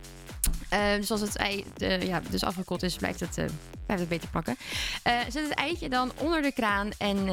Eh, 0.68 0.94
dus 0.94 1.10
als 1.10 1.20
het 1.20 1.36
ei 1.36 1.64
ja, 2.00 2.22
dus 2.30 2.44
afgekoeld 2.44 2.82
is, 2.82 2.96
blijft 2.96 3.20
het, 3.20 3.38
eh, 3.38 3.44
blijft 3.86 4.02
het 4.02 4.08
beter 4.08 4.28
plakken. 4.28 4.56
Zet 5.28 5.48
het 5.48 5.54
eitje 5.54 5.88
dan 5.88 6.12
onder 6.16 6.42
de 6.42 6.52
kraan 6.52 6.90
en 6.98 7.24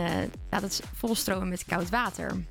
laat 0.50 0.62
het 0.62 0.82
volstromen 0.96 1.50
met 1.50 1.66
koud 1.66 1.90
water. 1.90 2.44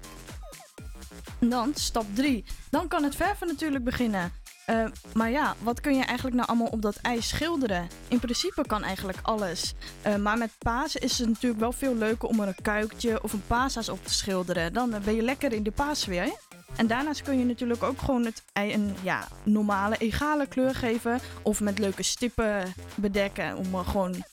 Dan 1.40 1.70
stap 1.74 2.06
3. 2.14 2.44
Dan 2.70 2.88
kan 2.88 3.02
het 3.02 3.16
verven 3.16 3.46
natuurlijk 3.46 3.84
beginnen. 3.84 4.32
Eh, 4.68 4.84
maar 5.14 5.30
ja, 5.30 5.54
wat 5.62 5.80
kun 5.80 5.96
je 5.96 6.04
eigenlijk 6.04 6.36
nou 6.36 6.48
allemaal 6.48 6.66
op 6.66 6.82
dat 6.82 6.96
ijs 6.96 7.28
schilderen? 7.28 7.88
In 8.08 8.18
principe 8.18 8.66
kan 8.66 8.82
eigenlijk 8.82 9.18
alles. 9.22 9.74
Eh, 10.02 10.16
maar 10.16 10.38
met 10.38 10.50
Pasen 10.58 11.00
is 11.00 11.18
het 11.18 11.28
natuurlijk 11.28 11.60
wel 11.60 11.72
veel 11.72 11.94
leuker 11.94 12.28
om 12.28 12.40
er 12.40 12.48
een 12.48 12.62
kuikje 12.62 13.22
of 13.22 13.32
een 13.32 13.46
paashaas 13.46 13.88
op 13.88 14.04
te 14.04 14.14
schilderen. 14.14 14.72
Dan 14.72 14.94
eh, 14.94 15.00
ben 15.00 15.14
je 15.14 15.22
lekker 15.22 15.52
in 15.52 15.62
de 15.62 15.70
paasweer. 15.70 16.32
En 16.76 16.86
daarnaast 16.86 17.22
kun 17.22 17.38
je 17.38 17.44
natuurlijk 17.44 17.82
ook 17.82 17.98
gewoon 17.98 18.24
het 18.24 18.42
ei 18.52 18.74
een 18.74 18.94
ja, 19.02 19.28
normale, 19.42 19.96
egale 19.96 20.46
kleur 20.46 20.74
geven. 20.74 21.20
Of 21.42 21.60
met 21.60 21.78
leuke 21.78 22.02
stippen 22.02 22.74
bedekken 22.94 23.56
om, 23.56 23.84
gewoon 23.84 24.24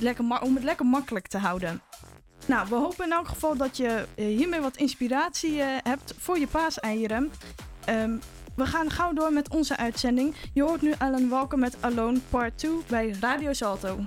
lekker 0.00 0.24
om 0.42 0.54
het 0.54 0.64
lekker 0.64 0.86
makkelijk 0.86 1.28
te 1.28 1.38
houden. 1.38 1.80
Nou, 2.46 2.68
we 2.68 2.74
hopen 2.74 3.04
in 3.04 3.12
elk 3.12 3.28
geval 3.28 3.56
dat 3.56 3.76
je 3.76 4.06
hiermee 4.14 4.60
wat 4.60 4.76
inspiratie 4.76 5.60
hebt 5.62 6.14
voor 6.18 6.38
je 6.38 6.46
paaseieren. 6.46 7.32
Ehm, 7.84 8.16
we 8.54 8.66
gaan 8.66 8.90
gauw 8.90 9.12
door 9.12 9.32
met 9.32 9.48
onze 9.48 9.76
uitzending. 9.76 10.34
Je 10.52 10.62
hoort 10.62 10.82
nu 10.82 10.94
Alan 10.98 11.28
Walker 11.28 11.58
met 11.58 11.76
Alone 11.80 12.18
Part 12.30 12.58
2 12.58 12.72
bij 12.88 13.14
Radio 13.20 13.52
Salto. 13.52 13.98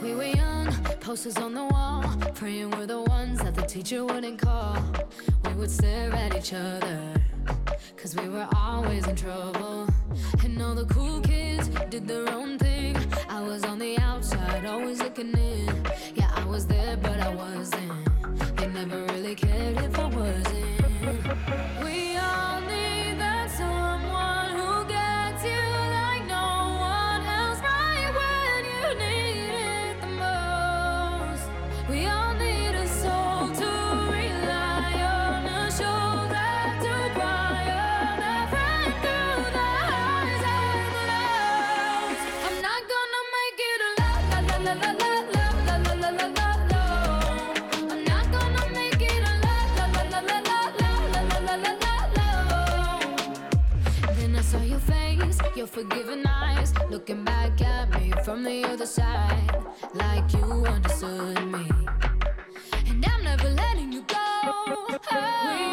We 0.00 0.14
were 0.14 0.30
young, 0.30 0.98
posters 0.98 1.36
on 1.36 1.52
the 1.52 1.66
wall, 1.68 2.02
praying 2.32 2.74
we're 2.74 2.86
the 2.86 3.02
ones 3.10 3.38
that 3.38 3.54
the 3.54 3.64
teacher 3.64 4.04
wouldn't 4.04 4.40
call. 4.40 4.76
We 5.42 5.54
would 5.54 5.70
stare 5.70 6.12
at 6.12 6.34
each 6.34 6.52
other. 6.52 7.29
Cause 7.96 8.16
we 8.16 8.28
were 8.28 8.48
always 8.56 9.06
in 9.06 9.16
trouble. 9.16 9.88
And 10.44 10.60
all 10.62 10.74
the 10.74 10.86
cool 10.86 11.20
kids 11.20 11.68
did 11.90 12.06
their 12.06 12.28
own 12.28 12.58
thing. 12.58 12.96
I 13.28 13.42
was 13.42 13.64
on 13.64 13.78
the 13.78 13.98
outside, 13.98 14.64
always 14.64 14.98
looking 15.00 15.32
in. 15.36 15.86
Yeah, 16.14 16.30
I 16.34 16.44
was 16.44 16.66
there, 16.66 16.96
but 16.96 17.20
I 17.20 17.34
wasn't. 17.34 17.92
They 18.56 18.68
never 18.68 19.04
really 19.12 19.34
cared 19.34 19.76
if 19.78 19.98
I 19.98 20.06
wasn't. 20.06 21.84
We 21.84 22.16
all 22.16 22.59
Giving 55.88 56.26
eyes 56.26 56.74
looking 56.90 57.24
back 57.24 57.62
at 57.62 57.90
me 57.94 58.12
from 58.22 58.44
the 58.44 58.64
other 58.64 58.84
side, 58.84 59.64
like 59.94 60.30
you 60.34 60.66
understood 60.66 61.42
me. 61.46 61.66
And 62.86 63.04
I'm 63.06 63.24
never 63.24 63.48
letting 63.48 63.90
you 63.90 64.04
go. 64.06 65.69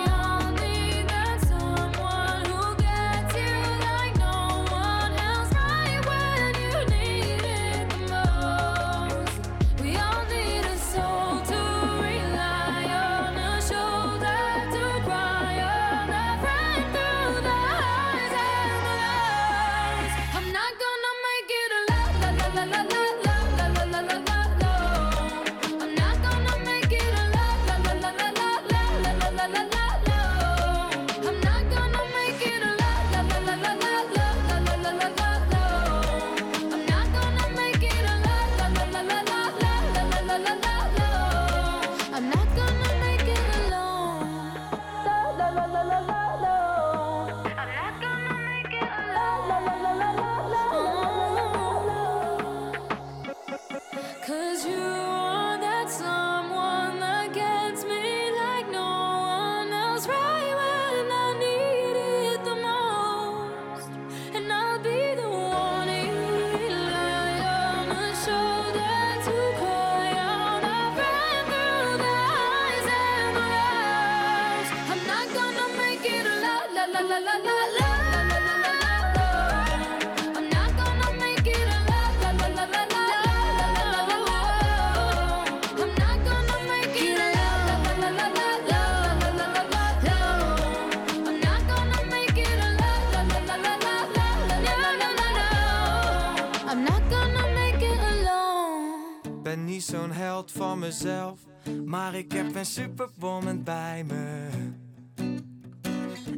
maar 101.86 102.15
ik 102.15 102.32
heb 102.32 102.56
een 102.56 102.65
superwoman 102.65 103.63
bij 103.63 104.06
me. 104.08 104.47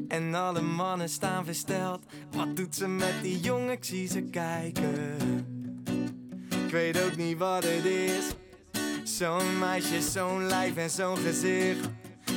En 0.07 0.35
alle 0.35 0.61
mannen 0.61 1.09
staan 1.09 1.45
versteld, 1.45 2.03
wat 2.31 2.55
doet 2.55 2.75
ze 2.75 2.87
met 2.87 3.13
die 3.21 3.39
jongen, 3.39 3.71
ik 3.71 3.83
zie 3.83 4.07
ze 4.07 4.21
kijken. 4.21 5.15
Ik 6.65 6.71
weet 6.71 7.01
ook 7.03 7.15
niet 7.15 7.37
wat 7.37 7.63
het 7.63 7.85
is, 7.85 8.25
zo'n 9.03 9.59
meisje, 9.59 10.01
zo'n 10.01 10.45
lijf 10.45 10.75
en 10.75 10.89
zo'n 10.89 11.17
gezicht. 11.17 11.89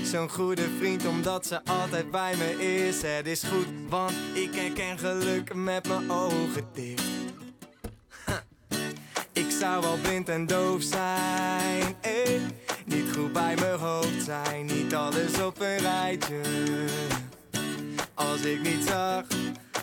Zo'n 0.02 0.28
goede 0.30 0.68
vriend 0.78 1.06
omdat 1.06 1.46
ze 1.46 1.64
altijd 1.64 2.10
bij 2.10 2.36
me 2.36 2.64
is. 2.86 3.02
Het 3.02 3.26
is 3.26 3.42
goed, 3.42 3.66
want 3.88 4.12
ik 4.34 4.54
herken 4.54 4.98
geluk 4.98 5.54
met 5.54 5.88
mijn 5.88 6.10
ogen 6.10 6.64
dicht 6.72 7.21
zou 9.62 9.82
wel 9.82 9.98
blind 10.02 10.28
en 10.28 10.46
doof 10.46 10.82
zijn. 10.82 11.94
ik 12.00 12.40
niet 12.84 13.16
goed 13.16 13.32
bij 13.32 13.54
mijn 13.54 13.78
hoofd 13.78 14.24
zijn, 14.24 14.66
niet 14.66 14.94
alles 14.94 15.40
op 15.40 15.60
een 15.60 15.78
rijtje. 15.78 16.40
Als 18.14 18.40
ik 18.40 18.62
niet 18.62 18.84
zag 18.88 19.24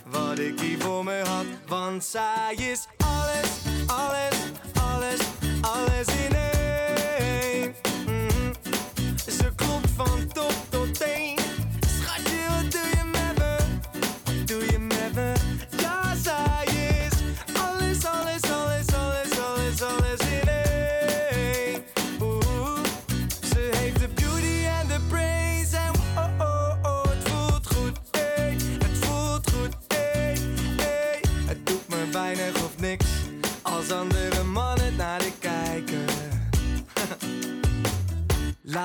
wat 0.06 0.40
ik 0.40 0.60
hier 0.60 0.80
voor 0.80 1.04
me 1.04 1.22
had, 1.26 1.46
want 1.68 2.04
zij 2.04 2.54
is 2.56 2.88
alles, 2.98 3.50
alles, 3.88 4.36
alles, 4.74 5.20
alles 5.62 6.08
in 6.08 6.36
één. 6.36 7.76
Mhm. 8.06 8.54
Ze 9.16 9.52
klopt 9.56 9.90
van 9.96 10.28
top 10.34 10.54
tot 10.70 11.00
teen. 11.00 11.39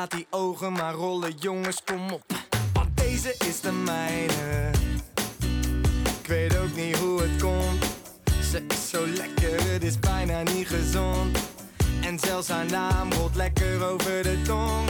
Laat 0.05 0.13
die 0.13 0.27
ogen 0.31 0.73
maar 0.73 0.95
rollen, 0.95 1.33
jongens, 1.39 1.83
kom 1.85 2.11
op. 2.11 2.25
Want 2.73 2.97
deze 2.97 3.35
is 3.49 3.61
de 3.61 3.73
mijne. 3.73 4.71
Ik 6.21 6.27
weet 6.27 6.57
ook 6.57 6.77
niet 6.77 6.97
hoe 6.97 7.23
het 7.23 7.43
komt. 7.43 7.85
Ze 8.51 8.65
is 8.69 8.91
zo 8.91 9.07
lekker, 9.07 9.73
het 9.73 9.83
is 9.83 9.99
bijna 9.99 10.43
niet 10.43 10.69
gezond. 10.69 11.39
En 12.03 12.19
zelfs 12.19 12.49
haar 12.49 12.67
naam 12.67 13.13
rolt 13.13 13.35
lekker 13.35 13.85
over 13.85 14.23
de 14.23 14.43
tong. 14.43 14.89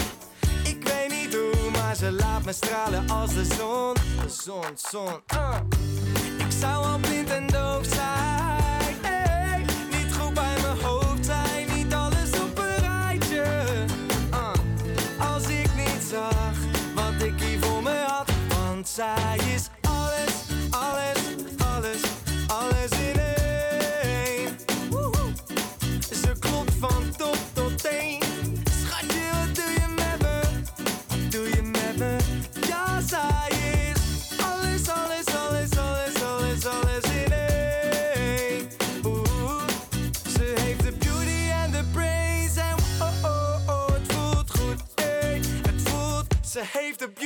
Ik 0.64 0.88
weet 0.88 1.10
niet 1.10 1.34
hoe, 1.34 1.70
maar 1.70 1.96
ze 1.96 2.12
laat 2.12 2.44
me 2.44 2.52
stralen 2.52 3.10
als 3.10 3.34
de 3.34 3.44
zon. 3.44 3.94
De 3.94 4.28
zon, 4.28 4.76
zon, 4.90 5.20
ah. 5.26 5.60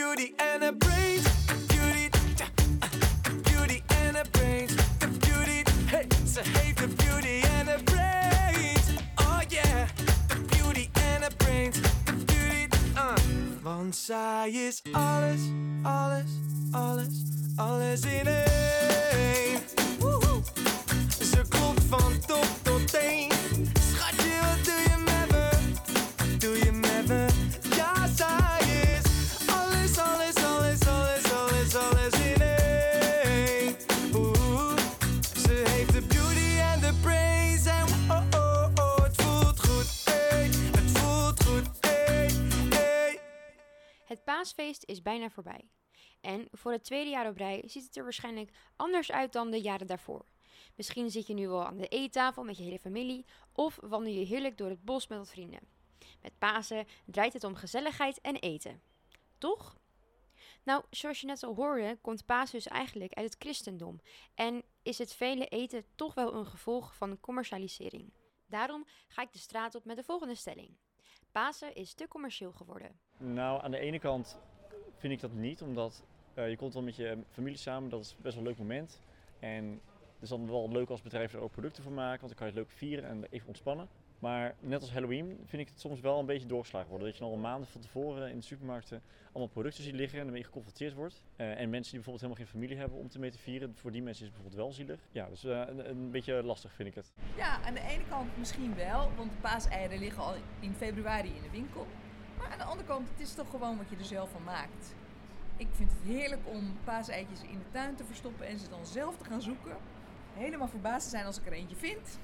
beauty 0.09 0.35
and 0.39 0.63
her 0.63 0.73
brains. 0.73 1.29
Beauty, 1.69 2.09
uh, 2.83 2.89
beauty 3.45 3.83
and 4.01 4.17
her 4.17 4.25
brains. 4.33 4.75
The 5.01 5.09
beauty, 5.09 5.65
hey, 5.87 6.07
ze 6.27 6.41
heeft 6.45 6.79
de 6.79 6.89
beauty 6.89 7.43
and 7.59 7.69
her 7.69 7.83
brains. 7.85 8.87
Oh 9.17 9.41
yeah, 9.49 9.87
de 10.29 10.41
beauty 10.57 10.89
and 10.95 11.25
her 11.25 11.35
brains. 11.37 11.81
The 12.05 12.13
beauty, 12.25 12.69
uh. 12.97 13.15
Want 13.63 13.97
zij 13.97 14.51
is 14.51 14.83
alles, 14.93 15.41
alles, 15.83 16.31
alles, 16.71 17.23
alles 17.57 18.01
in 18.01 18.27
één. 18.27 19.61
Ze 21.21 21.43
klopt 21.49 21.83
van 21.89 22.19
top 22.27 22.47
tot 22.63 22.93
teen. 22.93 23.28
Paasfeest 44.29 44.83
is 44.87 45.03
bijna 45.03 45.31
voorbij. 45.31 45.71
En 46.21 46.49
voor 46.53 46.73
het 46.73 46.85
tweede 46.85 47.11
jaar 47.11 47.29
op 47.29 47.37
rij 47.37 47.63
ziet 47.67 47.85
het 47.85 47.97
er 47.97 48.03
waarschijnlijk 48.03 48.51
anders 48.77 49.11
uit 49.13 49.33
dan 49.33 49.51
de 49.51 49.61
jaren 49.61 49.87
daarvoor. 49.87 50.25
Misschien 50.75 51.11
zit 51.11 51.27
je 51.27 51.35
nu 51.35 51.49
wel 51.49 51.67
aan 51.67 51.77
de 51.77 51.89
eettafel 51.89 52.45
met 52.45 52.57
je 52.57 52.63
hele 52.63 52.79
familie 52.79 53.27
of 53.53 53.79
wandel 53.81 54.13
je 54.13 54.25
heerlijk 54.25 54.59
door 54.59 54.69
het 54.69 54.85
bos 54.85 55.07
met 55.07 55.19
wat 55.19 55.31
vrienden. 55.31 55.61
Met 56.23 56.39
Pasen 56.39 56.87
draait 57.07 57.33
het 57.33 57.45
om 57.45 57.55
gezelligheid 57.55 58.21
en 58.21 58.37
eten. 58.37 58.83
Toch? 59.39 59.79
Nou, 60.63 60.85
zoals 60.91 61.21
je 61.21 61.27
net 61.27 61.43
al 61.43 61.55
hoorde, 61.55 61.99
komt 62.01 62.27
Pasen 62.27 62.59
dus 62.59 62.67
eigenlijk 62.67 63.13
uit 63.13 63.27
het 63.27 63.43
christendom 63.43 64.01
en 64.35 64.63
is 64.83 64.99
het 64.99 65.13
vele 65.13 65.47
eten 65.47 65.85
toch 65.95 66.15
wel 66.15 66.35
een 66.35 66.47
gevolg 66.47 66.95
van 66.95 67.21
commercialisering. 67.21 68.13
Daarom 68.47 68.87
ga 69.09 69.23
ik 69.23 69.33
de 69.33 69.39
straat 69.39 69.75
op 69.75 69.85
met 69.85 69.97
de 69.97 70.05
volgende 70.05 70.35
stelling. 70.35 70.77
Pasen 71.33 71.75
is 71.75 71.95
te 71.95 72.09
commercieel 72.09 72.53
geworden. 72.53 73.08
Nou, 73.19 73.63
aan 73.63 73.71
de 73.71 73.79
ene 73.79 73.99
kant 73.99 74.39
vind 74.97 75.13
ik 75.13 75.21
dat 75.21 75.33
niet, 75.33 75.63
omdat 75.63 76.03
eh, 76.35 76.49
je 76.49 76.57
komt 76.57 76.73
dan 76.73 76.85
met 76.85 76.97
je 76.97 77.19
familie 77.31 77.59
samen, 77.59 77.91
dat 77.91 78.01
is 78.01 78.17
best 78.21 78.35
wel 78.35 78.45
een 78.45 78.49
leuk 78.49 78.59
moment. 78.59 79.01
En 79.39 79.81
het 80.15 80.23
is 80.23 80.29
dan 80.29 80.51
wel 80.51 80.71
leuk 80.71 80.89
als 80.89 81.03
bedrijf 81.03 81.33
er 81.33 81.41
ook 81.41 81.53
producten 81.53 81.83
voor 81.83 81.93
maken, 81.93 82.21
want 82.21 82.29
dan 82.29 82.39
kan 82.39 82.47
je 82.47 82.53
het 82.53 82.63
leuk 82.63 82.79
vieren 82.79 83.09
en 83.09 83.25
even 83.31 83.47
ontspannen. 83.47 83.89
Maar 84.19 84.55
net 84.61 84.81
als 84.81 84.93
Halloween 84.93 85.41
vind 85.45 85.63
ik 85.63 85.69
het 85.69 85.81
soms 85.81 86.01
wel 86.01 86.19
een 86.19 86.27
beetje 86.27 86.47
doorgeslagen 86.47 86.89
worden. 86.89 87.09
Dat 87.09 87.17
je 87.17 87.25
al 87.25 87.37
maanden 87.37 87.69
van 87.69 87.81
tevoren 87.81 88.31
in 88.31 88.37
de 88.37 88.45
supermarkten 88.45 89.03
allemaal 89.27 89.49
producten 89.49 89.85
ziet 89.85 89.95
liggen 89.95 90.21
en 90.21 90.27
ermee 90.27 90.45
geconfronteerd 90.45 90.95
wordt. 90.95 91.23
Eh, 91.37 91.61
en 91.61 91.71
mensen 91.71 91.93
die 91.93 92.03
bijvoorbeeld 92.03 92.21
helemaal 92.21 92.45
geen 92.45 92.47
familie 92.47 92.77
hebben 92.77 92.99
om 92.99 93.09
te 93.09 93.19
mee 93.19 93.31
te 93.31 93.39
vieren, 93.39 93.77
voor 93.77 93.93
die 93.93 94.03
mensen 94.03 94.27
is 94.27 94.33
het 94.33 94.43
bijvoorbeeld 94.43 94.69
wel 94.69 94.87
zielig. 94.87 95.01
Ja, 95.13 95.29
dus 95.29 95.45
eh, 95.45 95.63
een, 95.67 95.91
een 95.91 96.11
beetje 96.11 96.43
lastig 96.43 96.73
vind 96.73 96.89
ik 96.89 96.95
het. 96.95 97.13
Ja, 97.37 97.63
aan 97.63 97.75
de 97.75 97.81
ene 97.81 98.05
kant 98.09 98.39
misschien 98.39 98.75
wel, 98.75 99.11
want 99.17 99.31
de 99.31 99.39
paaseieren 99.41 99.99
liggen 99.99 100.23
al 100.23 100.35
in 100.61 100.75
februari 100.75 101.29
in 101.29 101.43
de 101.43 101.51
winkel. 101.51 101.87
Maar 102.39 102.51
aan 102.53 102.59
de 102.59 102.65
andere 102.65 102.89
kant, 102.89 103.09
het 103.11 103.21
is 103.21 103.35
toch 103.35 103.51
gewoon 103.51 103.77
wat 103.77 103.89
je 103.89 103.97
er 103.97 104.05
zelf 104.05 104.31
van 104.31 104.45
maakt. 104.45 104.95
Ik 105.57 105.69
vind 105.73 105.91
het 105.91 106.01
heerlijk 106.03 106.43
om 106.45 106.77
paaseitjes 106.85 107.43
in 107.43 107.59
de 107.59 107.71
tuin 107.71 107.95
te 107.95 108.05
verstoppen 108.05 108.47
en 108.47 108.59
ze 108.59 108.69
dan 108.69 108.87
zelf 108.87 109.17
te 109.17 109.25
gaan 109.25 109.43
zoeken. 109.43 109.77
Helemaal 110.35 110.69
verbaasd 110.69 111.05
te 111.05 111.11
zijn 111.11 111.27
als 111.27 111.39
ik 111.39 111.47
er 111.47 111.53
eentje 111.53 111.77
vind. 111.77 112.19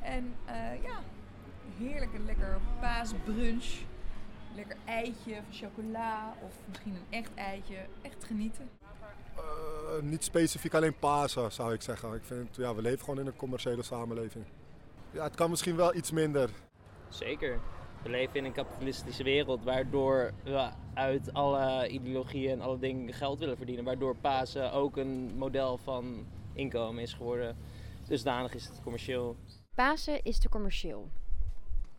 En 0.00 0.34
eh, 0.44 0.82
ja, 0.82 1.00
heerlijk 1.78 2.14
een 2.14 2.24
lekker 2.24 2.58
paasbrunch. 2.80 3.64
Lekker 4.54 4.76
eitje 4.84 5.34
van 5.34 5.52
chocola 5.52 6.34
of 6.42 6.52
misschien 6.68 6.94
een 6.94 7.18
echt 7.18 7.30
eitje. 7.34 7.76
Echt 8.02 8.24
genieten. 8.24 8.68
Eh, 9.36 10.02
niet 10.02 10.24
specifiek 10.24 10.74
alleen 10.74 10.98
Pasen, 10.98 11.52
zou 11.52 11.72
ik 11.72 11.82
zeggen. 11.82 12.14
Ik 12.14 12.24
vind, 12.24 12.56
ja, 12.56 12.74
we 12.74 12.82
leven 12.82 13.04
gewoon 13.04 13.20
in 13.20 13.26
een 13.26 13.36
commerciële 13.36 13.82
samenleving. 13.82 14.44
Ja, 15.10 15.22
het 15.22 15.34
kan 15.34 15.50
misschien 15.50 15.76
wel 15.76 15.94
iets 15.94 16.10
minder. 16.10 16.50
Zeker. 17.08 17.60
We 18.02 18.08
leven 18.08 18.36
in 18.36 18.44
een 18.44 18.52
kapitalistische 18.52 19.22
wereld 19.22 19.64
waardoor 19.64 20.32
we 20.44 20.68
uit 20.94 21.32
alle 21.32 21.88
ideologieën 21.88 22.50
en 22.50 22.60
alle 22.60 22.78
dingen 22.78 23.12
geld 23.12 23.38
willen 23.38 23.56
verdienen. 23.56 23.84
Waardoor 23.84 24.16
Pasen 24.16 24.72
ook 24.72 24.96
een 24.96 25.32
model 25.36 25.78
van 25.78 26.26
inkomen 26.52 27.02
is 27.02 27.12
geworden. 27.12 27.56
Dusdanig 28.08 28.54
is 28.54 28.66
het 28.66 28.82
commercieel. 28.82 29.36
Pasen 29.74 30.22
is 30.22 30.38
te 30.38 30.48
commercieel. 30.48 31.08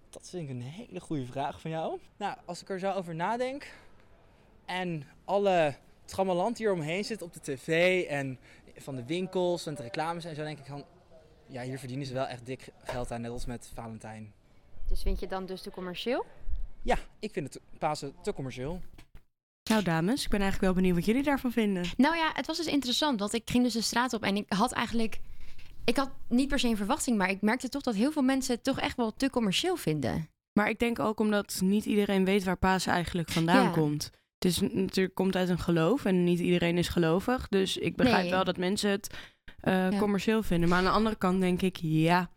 Dat 0.09 0.29
vind 0.29 0.43
ik 0.43 0.49
een 0.49 0.61
hele 0.61 0.99
goede 0.99 1.25
vraag 1.25 1.61
van 1.61 1.71
jou. 1.71 1.99
Nou, 2.17 2.37
als 2.45 2.61
ik 2.61 2.69
er 2.69 2.79
zo 2.79 2.91
over 2.91 3.15
nadenk 3.15 3.73
en 4.65 5.03
alle 5.25 5.75
trammeland 6.05 6.57
hier 6.57 6.73
omheen 6.73 7.03
zit 7.03 7.21
op 7.21 7.33
de 7.33 7.39
tv 7.39 8.03
en 8.07 8.39
van 8.75 8.95
de 8.95 9.05
winkels 9.05 9.65
en 9.65 9.75
de 9.75 9.81
reclames 9.81 10.25
en 10.25 10.35
zo, 10.35 10.43
denk 10.43 10.59
ik 10.59 10.65
van, 10.65 10.83
ja, 11.47 11.61
hier 11.61 11.79
verdienen 11.79 12.05
ze 12.05 12.13
wel 12.13 12.27
echt 12.27 12.45
dik 12.45 12.69
geld 12.83 13.11
aan, 13.11 13.21
net 13.21 13.31
als 13.31 13.45
met 13.45 13.71
Valentijn. 13.73 14.33
Dus 14.91 15.01
vind 15.01 15.19
je 15.19 15.27
dan 15.27 15.45
dus 15.45 15.61
te 15.61 15.71
commercieel? 15.71 16.25
Ja, 16.81 16.97
ik 17.19 17.31
vind 17.33 17.53
het 17.53 17.61
Pasen 17.79 18.13
te 18.23 18.33
commercieel. 18.33 18.81
Nou 19.69 19.83
dames, 19.83 20.23
ik 20.23 20.29
ben 20.29 20.39
eigenlijk 20.41 20.73
wel 20.73 20.81
benieuwd 20.81 20.95
wat 20.95 21.05
jullie 21.05 21.23
daarvan 21.23 21.51
vinden. 21.51 21.85
Nou 21.97 22.15
ja, 22.15 22.29
het 22.33 22.45
was 22.47 22.57
dus 22.57 22.65
interessant, 22.65 23.19
want 23.19 23.33
ik 23.33 23.49
ging 23.49 23.63
dus 23.63 23.73
de 23.73 23.81
straat 23.81 24.13
op 24.13 24.23
en 24.23 24.35
ik 24.35 24.45
had 24.47 24.71
eigenlijk... 24.71 25.19
Ik 25.85 25.97
had 25.97 26.09
niet 26.27 26.47
per 26.47 26.59
se 26.59 26.67
een 26.67 26.77
verwachting, 26.77 27.17
maar 27.17 27.29
ik 27.29 27.41
merkte 27.41 27.69
toch 27.69 27.81
dat 27.81 27.95
heel 27.95 28.11
veel 28.11 28.21
mensen 28.21 28.55
het 28.55 28.63
toch 28.63 28.79
echt 28.79 28.97
wel 28.97 29.13
te 29.13 29.29
commercieel 29.29 29.75
vinden. 29.75 30.29
Maar 30.53 30.69
ik 30.69 30.79
denk 30.79 30.99
ook 30.99 31.19
omdat 31.19 31.59
niet 31.63 31.85
iedereen 31.85 32.25
weet 32.25 32.43
waar 32.43 32.57
Pasen 32.57 32.91
eigenlijk 32.91 33.29
vandaan 33.31 33.63
Ja. 33.63 33.69
komt. 33.69 34.03
Het 34.39 34.45
is 34.51 34.59
natuurlijk 34.61 35.15
komt 35.15 35.35
uit 35.35 35.49
een 35.49 35.59
geloof 35.59 36.05
en 36.05 36.23
niet 36.23 36.39
iedereen 36.39 36.77
is 36.77 36.87
gelovig. 36.87 37.47
Dus 37.47 37.77
ik 37.77 37.95
begrijp 37.95 38.21
Nee. 38.21 38.31
wel 38.31 38.43
dat 38.43 38.57
mensen 38.57 38.89
het 38.89 39.15
eh, 39.59 39.91
Ja. 39.91 39.97
commercieel 39.97 40.43
vinden. 40.43 40.69
Maar 40.69 40.77
aan 40.77 40.83
de 40.83 40.89
andere 40.89 41.15
kant 41.15 41.41
denk 41.41 41.61
ik, 41.61 41.77
ja, 41.81 42.29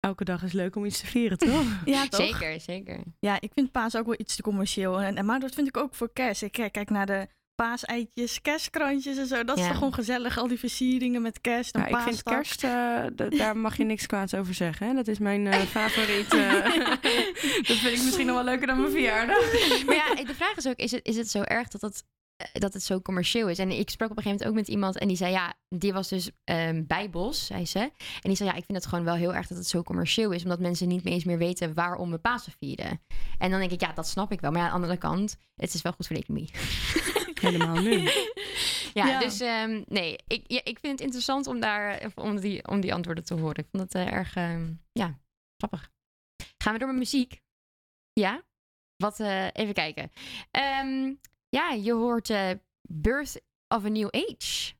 elke 0.00 0.24
dag 0.24 0.42
is 0.42 0.52
leuk 0.52 0.76
om 0.76 0.84
iets 0.84 1.00
te 1.00 1.06
vieren, 1.06 1.38
toch? 1.38 1.64
Ja, 1.84 2.08
toch? 2.08 2.20
Zeker, 2.20 2.60
zeker. 2.60 3.00
Ja, 3.20 3.40
ik 3.40 3.50
vind 3.54 3.72
paas 3.72 3.96
ook 3.96 4.06
wel 4.06 4.14
iets 4.18 4.36
te 4.36 4.42
commercieel. 4.42 5.00
En, 5.00 5.16
en- 5.16 5.24
maar 5.26 5.40
dat 5.40 5.54
vind 5.54 5.68
ik 5.68 5.76
ook 5.76 5.94
voor 5.94 6.12
kerst. 6.12 6.42
Ik 6.42 6.52
kijk, 6.52 6.72
kijk 6.72 6.90
naar 6.90 7.06
de 7.06 7.26
paaseitjes, 7.54 8.40
kerstkrantjes 8.40 9.16
en 9.16 9.26
zo. 9.26 9.44
Dat 9.44 9.58
is 9.58 9.66
toch 9.66 9.74
gewoon 9.76 9.94
gezellig, 9.94 10.38
al 10.38 10.46
die 10.48 10.58
versieringen 10.58 11.22
met 11.22 11.40
kerst 11.40 11.74
en 11.74 11.80
Ja, 11.80 11.86
ik 11.86 11.96
vind 11.96 12.22
kerst, 12.22 12.64
eh, 12.64 13.04
d- 13.04 13.36
daar 13.38 13.56
mag 13.56 13.76
je 13.76 13.84
niks 13.84 14.06
kwaads 14.06 14.34
over 14.34 14.54
zeggen. 14.54 14.86
Hè? 14.88 14.94
Dat 14.94 15.08
is 15.08 15.18
mijn 15.18 15.46
eh, 15.46 15.60
favoriet. 15.76 16.34
eh. 16.34 16.64
dat 17.66 17.76
vind 17.76 17.96
ik 17.98 18.02
misschien 18.04 18.26
nog 18.26 18.34
wel 18.34 18.44
leuker 18.44 18.66
dan 18.66 18.80
mijn 18.80 18.90
verjaardag. 18.92 19.52
maar 19.86 19.94
ja, 19.94 20.14
de 20.24 20.34
vraag 20.34 20.56
is 20.56 20.66
ook, 20.66 20.76
is 20.76 20.90
het, 20.90 21.00
is 21.06 21.16
het 21.16 21.30
zo 21.30 21.42
erg 21.42 21.68
dat 21.68 21.80
het, 21.80 21.94
eh, 21.94 22.19
dat 22.52 22.72
het 22.72 22.82
zo 22.82 23.00
commercieel 23.00 23.48
is? 23.48 23.58
En 23.58 23.70
ik 23.70 23.90
sprak 23.90 24.10
op 24.10 24.16
een 24.16 24.22
gegeven 24.22 24.46
moment 24.46 24.58
ook 24.58 24.66
met 24.66 24.74
iemand 24.76 24.98
en 24.98 25.08
die 25.08 25.16
zei, 25.16 25.32
ja, 25.32 25.54
die 25.68 25.92
was 25.92 26.08
dus 26.08 26.30
ehm 26.44 26.86
bijbels, 26.86 27.46
zei 27.46 27.66
ze. 27.66 27.78
En 27.78 27.92
die 28.22 28.36
zei, 28.36 28.48
ja, 28.48 28.54
ik 28.54 28.64
vind 28.64 28.78
het 28.78 28.86
gewoon 28.86 29.04
wel 29.04 29.14
heel 29.14 29.34
erg 29.34 29.46
dat 29.46 29.58
het 29.58 29.66
zo 29.66 29.82
commercieel 29.82 30.30
is, 30.30 30.42
omdat 30.42 30.60
mensen 30.60 30.88
niet 30.88 31.04
meer 31.04 31.12
eens 31.12 31.24
meer 31.24 31.38
weten 31.38 31.74
waarom 31.74 32.10
we 32.10 32.18
Pasen 32.18 32.52
vieren. 32.58 33.00
En 33.38 33.50
dan 33.50 33.60
denk 33.60 33.70
ik, 33.72 33.80
ja, 33.80 33.92
dat 33.92 34.08
snap 34.08 34.32
ik 34.32 34.40
wel. 34.40 34.50
Maar 34.50 34.60
ja, 34.60 34.66
aan 34.66 34.72
de 34.80 34.86
andere 34.86 35.00
kant, 35.00 35.36
het 35.54 35.74
is 35.74 35.82
wel 35.82 35.92
goed 35.92 36.06
voor 36.06 36.16
de 36.16 36.22
economie. 36.22 36.50
Helemaal 37.40 37.80
nu. 37.82 38.08
Ja, 38.94 39.06
Ja. 39.06 39.18
dus 39.18 39.40
ehm, 39.40 39.82
nee, 39.86 40.18
ik, 40.26 40.44
ja, 40.46 40.60
ik 40.64 40.78
vind 40.78 40.92
het 40.92 41.00
interessant 41.00 41.46
om, 41.46 41.60
daar, 41.60 42.12
om, 42.14 42.40
die, 42.40 42.68
om 42.68 42.80
die 42.80 42.94
antwoorden 42.94 43.24
te 43.24 43.34
horen. 43.34 43.56
Ik 43.56 43.66
vond 43.70 43.82
het 43.82 43.94
eh, 43.94 44.12
erg, 44.12 44.34
ehm, 44.36 44.72
ja, 44.92 45.18
grappig. 45.56 45.90
Gaan 46.62 46.72
we 46.72 46.78
door 46.78 46.88
met 46.88 46.96
muziek? 46.98 47.40
Ja? 48.12 48.42
Wat, 48.96 49.20
eh, 49.20 49.46
even 49.52 49.74
kijken. 49.74 50.12
Ehm, 50.50 51.12
ja, 51.50 51.70
je 51.72 51.92
hoort 51.92 52.30
eh, 52.30 52.58
Birth 52.88 53.36
of 53.68 53.84
a 53.84 53.88
New 53.88 54.08
Age. 54.10 54.74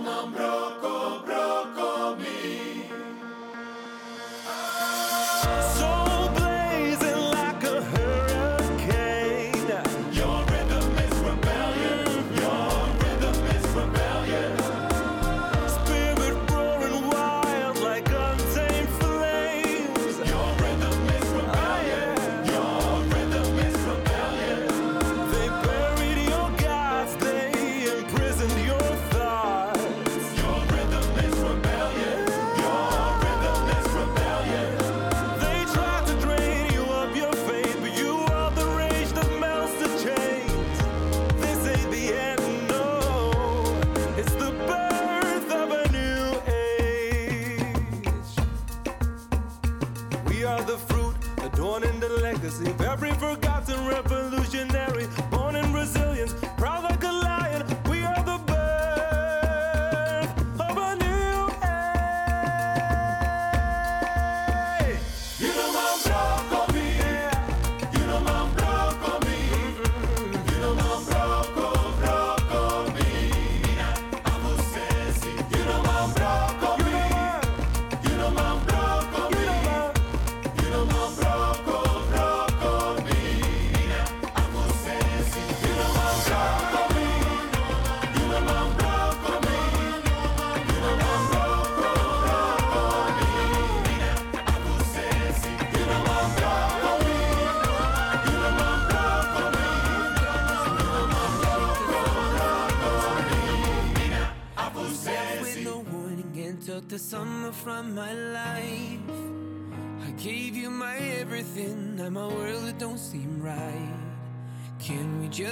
nam 0.00 0.32
brak 0.32 0.81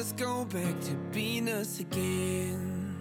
We 0.00 0.06
go 0.16 0.46
back 0.46 0.80
to 0.80 0.94
being 1.12 1.46
us 1.50 1.78
again? 1.78 2.96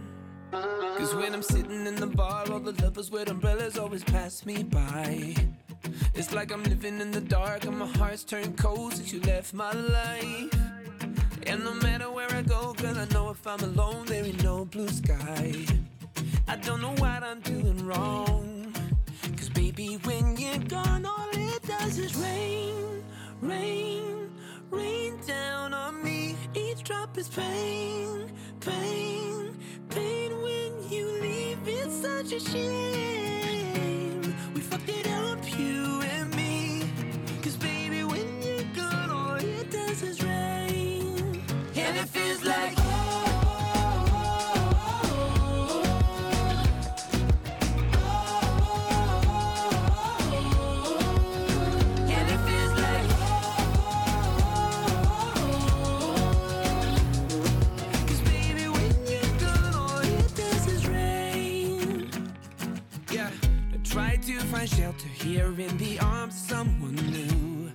Cause 0.52 1.16
when 1.16 1.34
I'm 1.34 1.42
sitting 1.42 1.88
in 1.88 1.96
the 1.96 2.08
bar, 2.08 2.44
all 2.52 2.60
the 2.60 2.74
lovers 2.84 3.10
with 3.10 3.30
umbrellas 3.30 3.78
always 3.78 4.04
pass 4.04 4.46
me 4.46 4.64
by. 4.64 5.34
It's 6.14 6.34
like 6.34 6.52
I'm 6.52 6.62
living 6.64 7.00
in 7.00 7.12
the 7.12 7.22
dark 7.22 7.64
and 7.64 7.80
my 7.80 7.88
heart's 7.88 8.26
turned 8.26 8.58
cold 8.58 8.96
since 8.96 9.14
you 9.14 9.22
left 9.22 9.54
my 9.54 9.72
life. 9.72 10.54
And 11.48 11.64
no 11.64 11.74
matter 11.76 12.12
where 12.12 12.30
I 12.34 12.42
go, 12.42 12.74
girl, 12.74 12.98
I 12.98 13.06
know 13.14 13.30
if 13.30 13.48
I'm 13.48 13.62
alone, 13.62 14.06
there 14.08 14.26
ain't 14.26 14.44
no 14.44 14.66
blue 14.66 14.90
sky. 14.90 15.54
I 16.50 16.58
don't 16.58 16.82
know 16.82 16.96
what 16.98 17.24
I'm 17.24 17.40
doing 17.40 17.86
wrong. 17.88 18.74
Cause 19.38 19.48
baby, 19.48 20.00
when 20.04 20.36
you're 20.36 20.58
gone, 20.68 21.06
all 21.06 21.30
it 21.32 21.64
does 21.64 21.98
is 21.98 22.14
rain, 22.18 23.04
rain, 23.40 24.19
rain 24.72 25.20
down 25.26 25.74
on 25.74 26.04
me. 26.04 26.36
Each 26.54 26.84
drop 26.84 27.18
is 27.18 27.28
pain, 27.28 28.32
pain, 28.60 29.58
pain 29.90 30.42
when 30.42 30.90
you 30.90 31.08
leave. 31.22 31.60
It's 31.66 32.02
such 32.02 32.32
a 32.34 32.40
shame. 32.40 34.36
We 34.54 34.62
fucked 34.62 34.90
it 34.90 35.08
up, 35.08 35.60
you 35.60 36.02
and 36.02 36.36
me. 36.36 36.69
Here 65.34 65.54
in 65.60 65.78
the 65.78 66.00
arms 66.00 66.34
of 66.34 66.40
someone 66.40 66.96
new. 66.96 67.72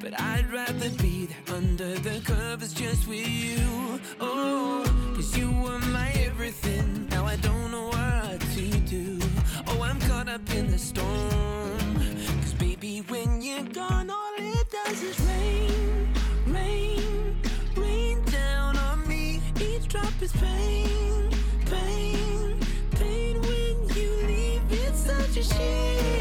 But 0.00 0.18
I'd 0.18 0.50
rather 0.50 0.88
be 1.02 1.26
there 1.26 1.56
under 1.56 1.92
the 1.98 2.20
covers 2.24 2.72
just 2.72 3.06
with 3.06 3.28
you. 3.28 4.00
Oh, 4.20 4.82
cause 5.14 5.36
you 5.36 5.48
were 5.62 5.78
my 5.98 6.10
everything. 6.28 7.08
Now 7.10 7.26
I 7.26 7.36
don't 7.36 7.70
know 7.70 7.88
what 7.88 8.40
to 8.56 8.66
do. 8.96 9.18
Oh, 9.66 9.82
I'm 9.82 10.00
caught 10.08 10.28
up 10.30 10.48
in 10.54 10.70
the 10.70 10.78
storm. 10.78 11.94
Cause 12.40 12.54
baby, 12.54 13.02
when 13.08 13.42
you're 13.42 13.70
gone, 13.80 14.08
all 14.08 14.34
it 14.38 14.66
does 14.70 15.02
is 15.02 15.20
rain, 15.20 16.08
rain, 16.46 17.36
rain 17.76 18.22
down 18.24 18.78
on 18.78 19.06
me. 19.06 19.42
Each 19.60 19.86
drop 19.88 20.14
is 20.22 20.32
pain, 20.32 21.30
pain, 21.66 22.56
pain 22.92 23.42
when 23.42 23.74
you 23.94 24.10
leave. 24.30 24.62
It's 24.70 25.00
such 25.00 25.36
a 25.36 25.42
shame. 25.42 26.19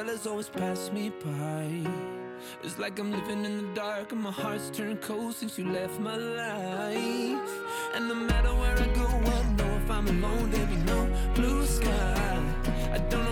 Umbrellas 0.00 0.26
always 0.26 0.48
pass 0.48 0.90
me 0.92 1.10
by. 1.10 1.90
It's 2.62 2.78
like 2.78 2.98
I'm 2.98 3.12
living 3.12 3.44
in 3.44 3.58
the 3.58 3.74
dark 3.74 4.12
and 4.12 4.22
my 4.22 4.30
heart's 4.30 4.70
turned 4.70 5.02
cold 5.02 5.34
since 5.34 5.58
you 5.58 5.70
left 5.70 6.00
my 6.00 6.16
life. 6.16 7.50
And 7.94 8.08
no 8.08 8.14
matter 8.14 8.48
where 8.48 8.78
I 8.78 8.86
go, 8.94 9.06
I 9.06 9.42
know 9.58 9.76
if 9.76 9.90
I'm 9.90 10.08
alone, 10.08 10.50
there'll 10.50 10.66
be 10.66 10.76
no 10.76 11.06
blue 11.34 11.66
sky. 11.66 12.42
I 12.94 12.98
don't 13.10 13.29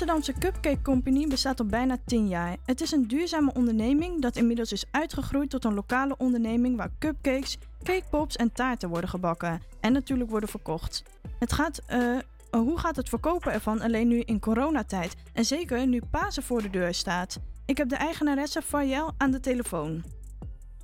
Amsterdamse 0.00 0.40
Cupcake 0.40 0.82
Company 0.82 1.26
bestaat 1.26 1.60
al 1.60 1.66
bijna 1.66 1.96
10 2.04 2.28
jaar. 2.28 2.56
Het 2.64 2.80
is 2.80 2.92
een 2.92 3.08
duurzame 3.08 3.52
onderneming 3.54 4.22
dat 4.22 4.36
inmiddels 4.36 4.72
is 4.72 4.84
uitgegroeid 4.90 5.50
tot 5.50 5.64
een 5.64 5.74
lokale 5.74 6.14
onderneming 6.16 6.76
waar 6.76 6.90
cupcakes, 6.98 7.58
cakepops 7.82 8.36
en 8.36 8.52
taarten 8.52 8.88
worden 8.88 9.10
gebakken 9.10 9.62
en 9.80 9.92
natuurlijk 9.92 10.30
worden 10.30 10.48
verkocht. 10.48 11.02
Het 11.38 11.52
gaat, 11.52 11.80
eh, 11.86 12.18
hoe 12.50 12.78
gaat 12.78 12.96
het 12.96 13.08
verkopen 13.08 13.52
ervan 13.52 13.80
alleen 13.80 14.08
nu 14.08 14.20
in 14.20 14.40
coronatijd 14.40 15.14
en 15.32 15.44
zeker 15.44 15.86
nu 15.86 16.02
Pasen 16.10 16.42
voor 16.42 16.62
de 16.62 16.70
deur 16.70 16.94
staat? 16.94 17.38
Ik 17.66 17.76
heb 17.76 17.88
de 17.88 17.96
eigenaresse 17.96 18.62
Fayel 18.62 19.12
aan 19.16 19.30
de 19.30 19.40
telefoon. 19.40 20.04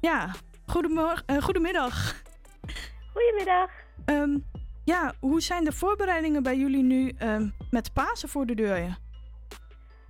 Ja, 0.01 0.31
goedemorgen, 0.67 1.27
eh, 1.27 1.43
goedemiddag. 1.43 2.23
Goedemiddag. 3.13 3.71
Ehm, 4.05 4.39
ja, 4.85 5.15
hoe 5.21 5.41
zijn 5.41 5.65
de 5.65 5.73
voorbereidingen 5.73 6.43
bij 6.43 6.59
jullie 6.59 6.83
nu 6.83 7.09
ehm, 7.09 7.49
met 7.71 7.93
Pasen 7.93 8.29
voor 8.29 8.47
de 8.47 8.55
deur? 8.55 9.05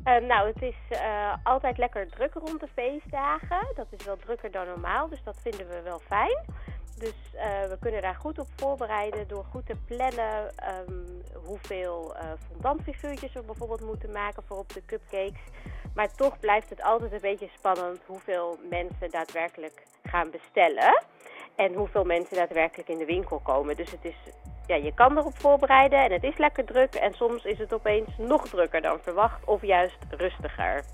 Eh, 0.07 0.17
nou, 0.17 0.47
het 0.47 0.63
is 0.63 0.77
eh, 0.89 1.35
altijd 1.43 1.79
lekker 1.79 2.09
druk 2.09 2.35
rond 2.35 2.61
de 2.61 2.69
feestdagen. 2.75 3.67
Dat 3.75 3.87
is 3.91 4.05
wel 4.05 4.17
drukker 4.17 4.51
dan 4.51 4.67
normaal, 4.67 5.09
dus 5.09 5.23
dat 5.23 5.37
vinden 5.43 5.69
we 5.69 5.83
wel 5.83 5.99
fijn. 5.99 6.45
Dus 6.99 7.35
eh, 7.35 7.69
we 7.69 7.77
kunnen 7.81 8.03
daar 8.03 8.15
goed 8.15 8.39
op 8.39 8.47
voorbereiden 8.57 9.29
door 9.29 9.45
goed 9.45 9.67
te 9.67 9.77
plannen 9.87 10.57
ehm, 10.57 11.45
hoeveel 11.45 12.17
eh 12.17 12.31
fondantfiguurtjes 12.51 13.33
we 13.33 13.43
bijvoorbeeld 13.43 13.81
moeten 13.81 14.13
maken 14.13 14.43
voor 14.47 14.57
op 14.57 14.73
de 14.73 14.85
cupcakes. 14.87 15.45
Maar 15.95 16.15
toch 16.15 16.39
blijft 16.39 16.71
het 16.71 16.83
altijd 16.83 17.13
een 17.13 17.21
beetje 17.21 17.51
spannend 17.57 18.01
hoeveel 18.07 18.59
mensen 18.71 19.11
daadwerkelijk 19.11 19.83
gaan 20.03 20.31
bestellen. 20.31 21.03
En 21.57 21.75
hoeveel 21.75 22.05
mensen 22.05 22.37
daadwerkelijk 22.37 22.89
in 22.89 22.99
de 22.99 23.05
winkel 23.05 23.39
komen. 23.39 23.77
Dus 23.77 23.91
het 23.91 24.05
is, 24.05 24.17
ja, 24.67 24.75
je 24.75 24.95
kan 24.95 25.19
erop 25.19 25.39
voorbereiden 25.39 26.05
en 26.05 26.13
het 26.13 26.23
is 26.23 26.39
lekker 26.39 26.65
druk. 26.65 26.95
En 26.95 27.13
soms 27.13 27.45
is 27.45 27.59
het 27.59 27.73
opeens 27.73 28.09
nog 28.19 28.49
drukker 28.49 28.83
dan 28.83 28.99
verwacht 29.03 29.45
of 29.45 29.63
juist 29.63 29.97
rustiger. 30.11 30.85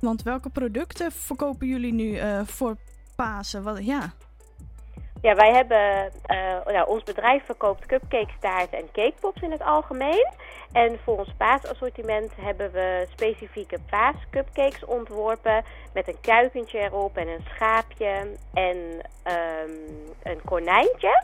Want 0.00 0.22
welke 0.22 0.50
producten 0.50 1.12
verkopen 1.12 1.66
jullie 1.66 1.92
nu 1.92 2.16
eh, 2.16 2.40
voor 2.44 2.76
Pasen? 3.16 3.62
Wat, 3.62 3.84
ja. 3.84 4.12
Ja, 5.22 5.34
wij 5.34 5.52
hebben, 5.52 6.12
nou, 6.64 6.88
ons 6.88 7.02
bedrijf 7.02 7.44
verkoopt 7.44 7.86
cupcakes, 7.86 8.34
taarten 8.40 8.78
en 8.78 8.88
cakepops 8.92 9.42
in 9.42 9.50
het 9.50 9.62
algemeen. 9.62 10.32
En 10.72 10.98
voor 11.04 11.18
ons 11.18 11.32
paasassortiment 11.36 12.32
hebben 12.40 12.72
we 12.72 13.06
specifieke 13.10 13.78
paascupcakes 13.90 14.84
ontworpen 14.84 15.64
met 15.94 16.08
een 16.08 16.20
kuikentje 16.20 16.78
erop 16.78 17.16
en 17.16 17.28
een 17.28 17.44
schaapje 17.54 18.36
en 18.54 18.76
ehm, 19.22 19.70
een 20.22 20.40
konijntje. 20.44 21.22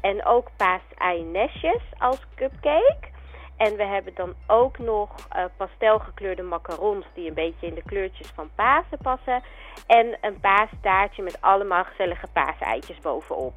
En 0.00 0.24
ook 0.24 0.48
paasei-nestjes 0.56 1.82
als 1.98 2.26
cupcake. 2.34 3.14
En 3.56 3.76
we 3.76 3.84
hebben 3.84 4.14
dan 4.14 4.34
ook 4.46 4.78
nog 4.78 5.10
eh, 5.30 5.44
pastelgekleurde 5.56 6.42
macarons 6.42 7.06
die 7.14 7.28
een 7.28 7.34
beetje 7.34 7.66
in 7.66 7.74
de 7.74 7.82
kleurtjes 7.82 8.28
van 8.34 8.50
Pasen 8.54 8.98
passen. 9.02 9.42
En 9.86 10.18
een 10.20 10.40
paastaartje 10.40 11.22
met 11.22 11.40
allemaal 11.40 11.84
gezellige 11.84 12.26
paaseitjes 12.32 12.98
bovenop. 12.98 13.54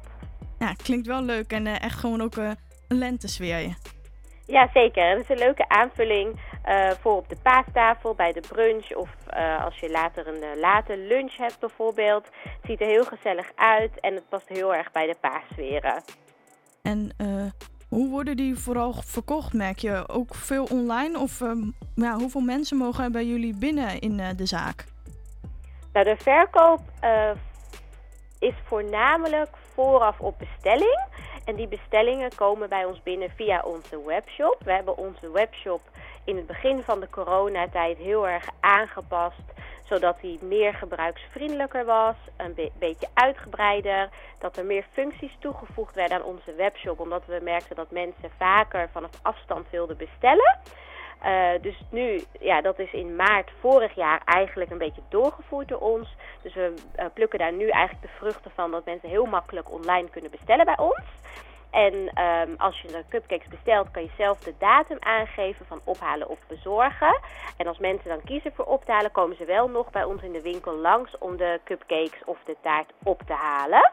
Ja, 0.58 0.72
klinkt 0.82 1.06
wel 1.06 1.22
leuk 1.22 1.52
en 1.52 1.66
eh, 1.66 1.82
echt 1.82 1.98
gewoon 1.98 2.20
ook 2.20 2.36
eh, 2.36 2.50
een 2.88 2.98
lentesfeer. 2.98 3.76
Ja, 4.46 4.68
zeker. 4.74 5.08
Het 5.08 5.20
is 5.20 5.28
een 5.28 5.38
leuke 5.38 5.68
aanvulling 5.68 6.40
voor 7.00 7.16
op 7.16 7.28
de 7.28 7.36
paastafel, 7.42 8.14
bij 8.14 8.32
de 8.32 8.40
brunch 8.48 8.94
of 8.94 9.08
als 9.64 9.78
je 9.78 9.90
later 9.90 10.26
een 10.28 10.58
late 10.58 10.96
lunch 10.96 11.36
hebt 11.36 11.58
bijvoorbeeld. 11.58 12.24
Het 12.24 12.64
ziet 12.64 12.80
er 12.80 12.86
heel 12.86 13.04
gezellig 13.04 13.52
uit 13.54 14.00
en 14.00 14.14
het 14.14 14.28
past 14.28 14.48
heel 14.48 14.74
erg 14.74 14.92
bij 14.92 15.06
de 15.06 15.16
paassferen. 15.20 16.02
En 16.82 17.14
eh, 17.16 17.46
hoe 17.90 18.10
worden 18.10 18.36
die 18.36 18.58
vooral 18.58 18.92
verkocht, 18.92 19.52
merk 19.52 19.78
je? 19.78 20.08
Ook 20.08 20.34
veel 20.34 20.64
online? 20.64 21.18
Of 21.18 21.40
ehm, 21.40 22.18
hoeveel 22.18 22.40
mensen 22.40 22.76
mogen 22.76 23.12
bij 23.12 23.24
jullie 23.24 23.56
binnen 23.56 24.00
in 24.00 24.20
eh, 24.20 24.28
de 24.36 24.46
zaak? 24.46 24.84
Nou, 25.92 26.04
de 26.04 26.16
verkoop 26.16 26.80
eh, 27.00 27.30
is 28.38 28.54
voornamelijk 28.64 29.48
vooraf 29.74 30.20
op 30.20 30.38
bestelling. 30.38 31.08
En 31.44 31.54
die 31.56 31.68
bestellingen 31.68 32.34
komen 32.34 32.68
bij 32.68 32.84
ons 32.84 33.02
binnen 33.02 33.30
via 33.30 33.62
onze 33.64 34.04
webshop. 34.06 34.56
We 34.64 34.72
hebben 34.72 34.96
onze 34.96 35.30
webshop 35.30 35.80
in 36.24 36.36
het 36.36 36.46
begin 36.46 36.82
van 36.82 37.00
de 37.00 37.08
coronatijd 37.10 37.98
heel 37.98 38.28
erg 38.28 38.48
aangepast. 38.60 39.42
Zodat 39.90 40.20
die 40.20 40.38
meer 40.42 40.74
gebruiksvriendelijker 40.74 41.84
was, 41.84 42.14
een 42.36 42.54
be- 42.54 42.72
beetje 42.78 43.08
uitgebreider. 43.14 44.08
Dat 44.38 44.56
er 44.56 44.64
meer 44.64 44.84
functies 44.92 45.36
toegevoegd 45.38 45.94
werden 45.94 46.16
aan 46.16 46.24
onze 46.24 46.54
webshop. 46.54 47.00
Omdat 47.00 47.22
we 47.26 47.40
merkten 47.42 47.76
dat 47.76 47.90
mensen 47.90 48.30
vaker 48.38 48.88
vanaf 48.92 49.10
afstand 49.22 49.70
wilden 49.70 49.96
bestellen. 49.96 50.58
Eh, 51.20 51.50
dus 51.60 51.80
nu, 51.90 52.22
ja, 52.40 52.60
dat 52.60 52.78
is 52.78 52.92
in 52.92 53.16
maart 53.16 53.50
vorig 53.60 53.94
jaar 53.94 54.22
eigenlijk 54.24 54.70
een 54.70 54.78
beetje 54.78 55.02
doorgevoerd 55.08 55.68
door 55.68 55.80
ons. 55.80 56.08
Dus 56.42 56.54
we 56.54 56.74
eh, 56.94 57.06
plukken 57.14 57.38
daar 57.38 57.52
nu 57.52 57.68
eigenlijk 57.68 58.06
de 58.06 58.18
vruchten 58.18 58.50
van 58.54 58.70
dat 58.70 58.84
mensen 58.84 59.08
heel 59.08 59.26
makkelijk 59.26 59.72
online 59.72 60.10
kunnen 60.10 60.30
bestellen 60.30 60.64
bij 60.64 60.78
ons. 60.78 61.04
En 61.70 62.10
ehm, 62.14 62.54
als 62.56 62.80
je 62.80 62.88
de 62.88 63.04
cupcakes 63.08 63.48
bestelt, 63.48 63.90
kan 63.90 64.02
je 64.02 64.10
zelf 64.16 64.38
de 64.38 64.54
datum 64.58 64.96
aangeven 65.00 65.66
van 65.66 65.80
ophalen 65.84 66.28
of 66.28 66.38
bezorgen. 66.48 67.20
En 67.56 67.66
als 67.66 67.78
mensen 67.78 68.08
dan 68.08 68.22
kiezen 68.24 68.52
voor 68.54 68.64
op 68.64 68.84
te 68.84 68.92
halen, 68.92 69.12
komen 69.12 69.36
ze 69.36 69.44
wel 69.44 69.68
nog 69.68 69.90
bij 69.90 70.04
ons 70.04 70.22
in 70.22 70.32
de 70.32 70.42
winkel 70.42 70.74
langs 70.76 71.18
om 71.18 71.36
de 71.36 71.60
cupcakes 71.64 72.24
of 72.24 72.38
de 72.44 72.56
taart 72.62 72.92
op 73.02 73.22
te 73.26 73.32
halen. 73.32 73.92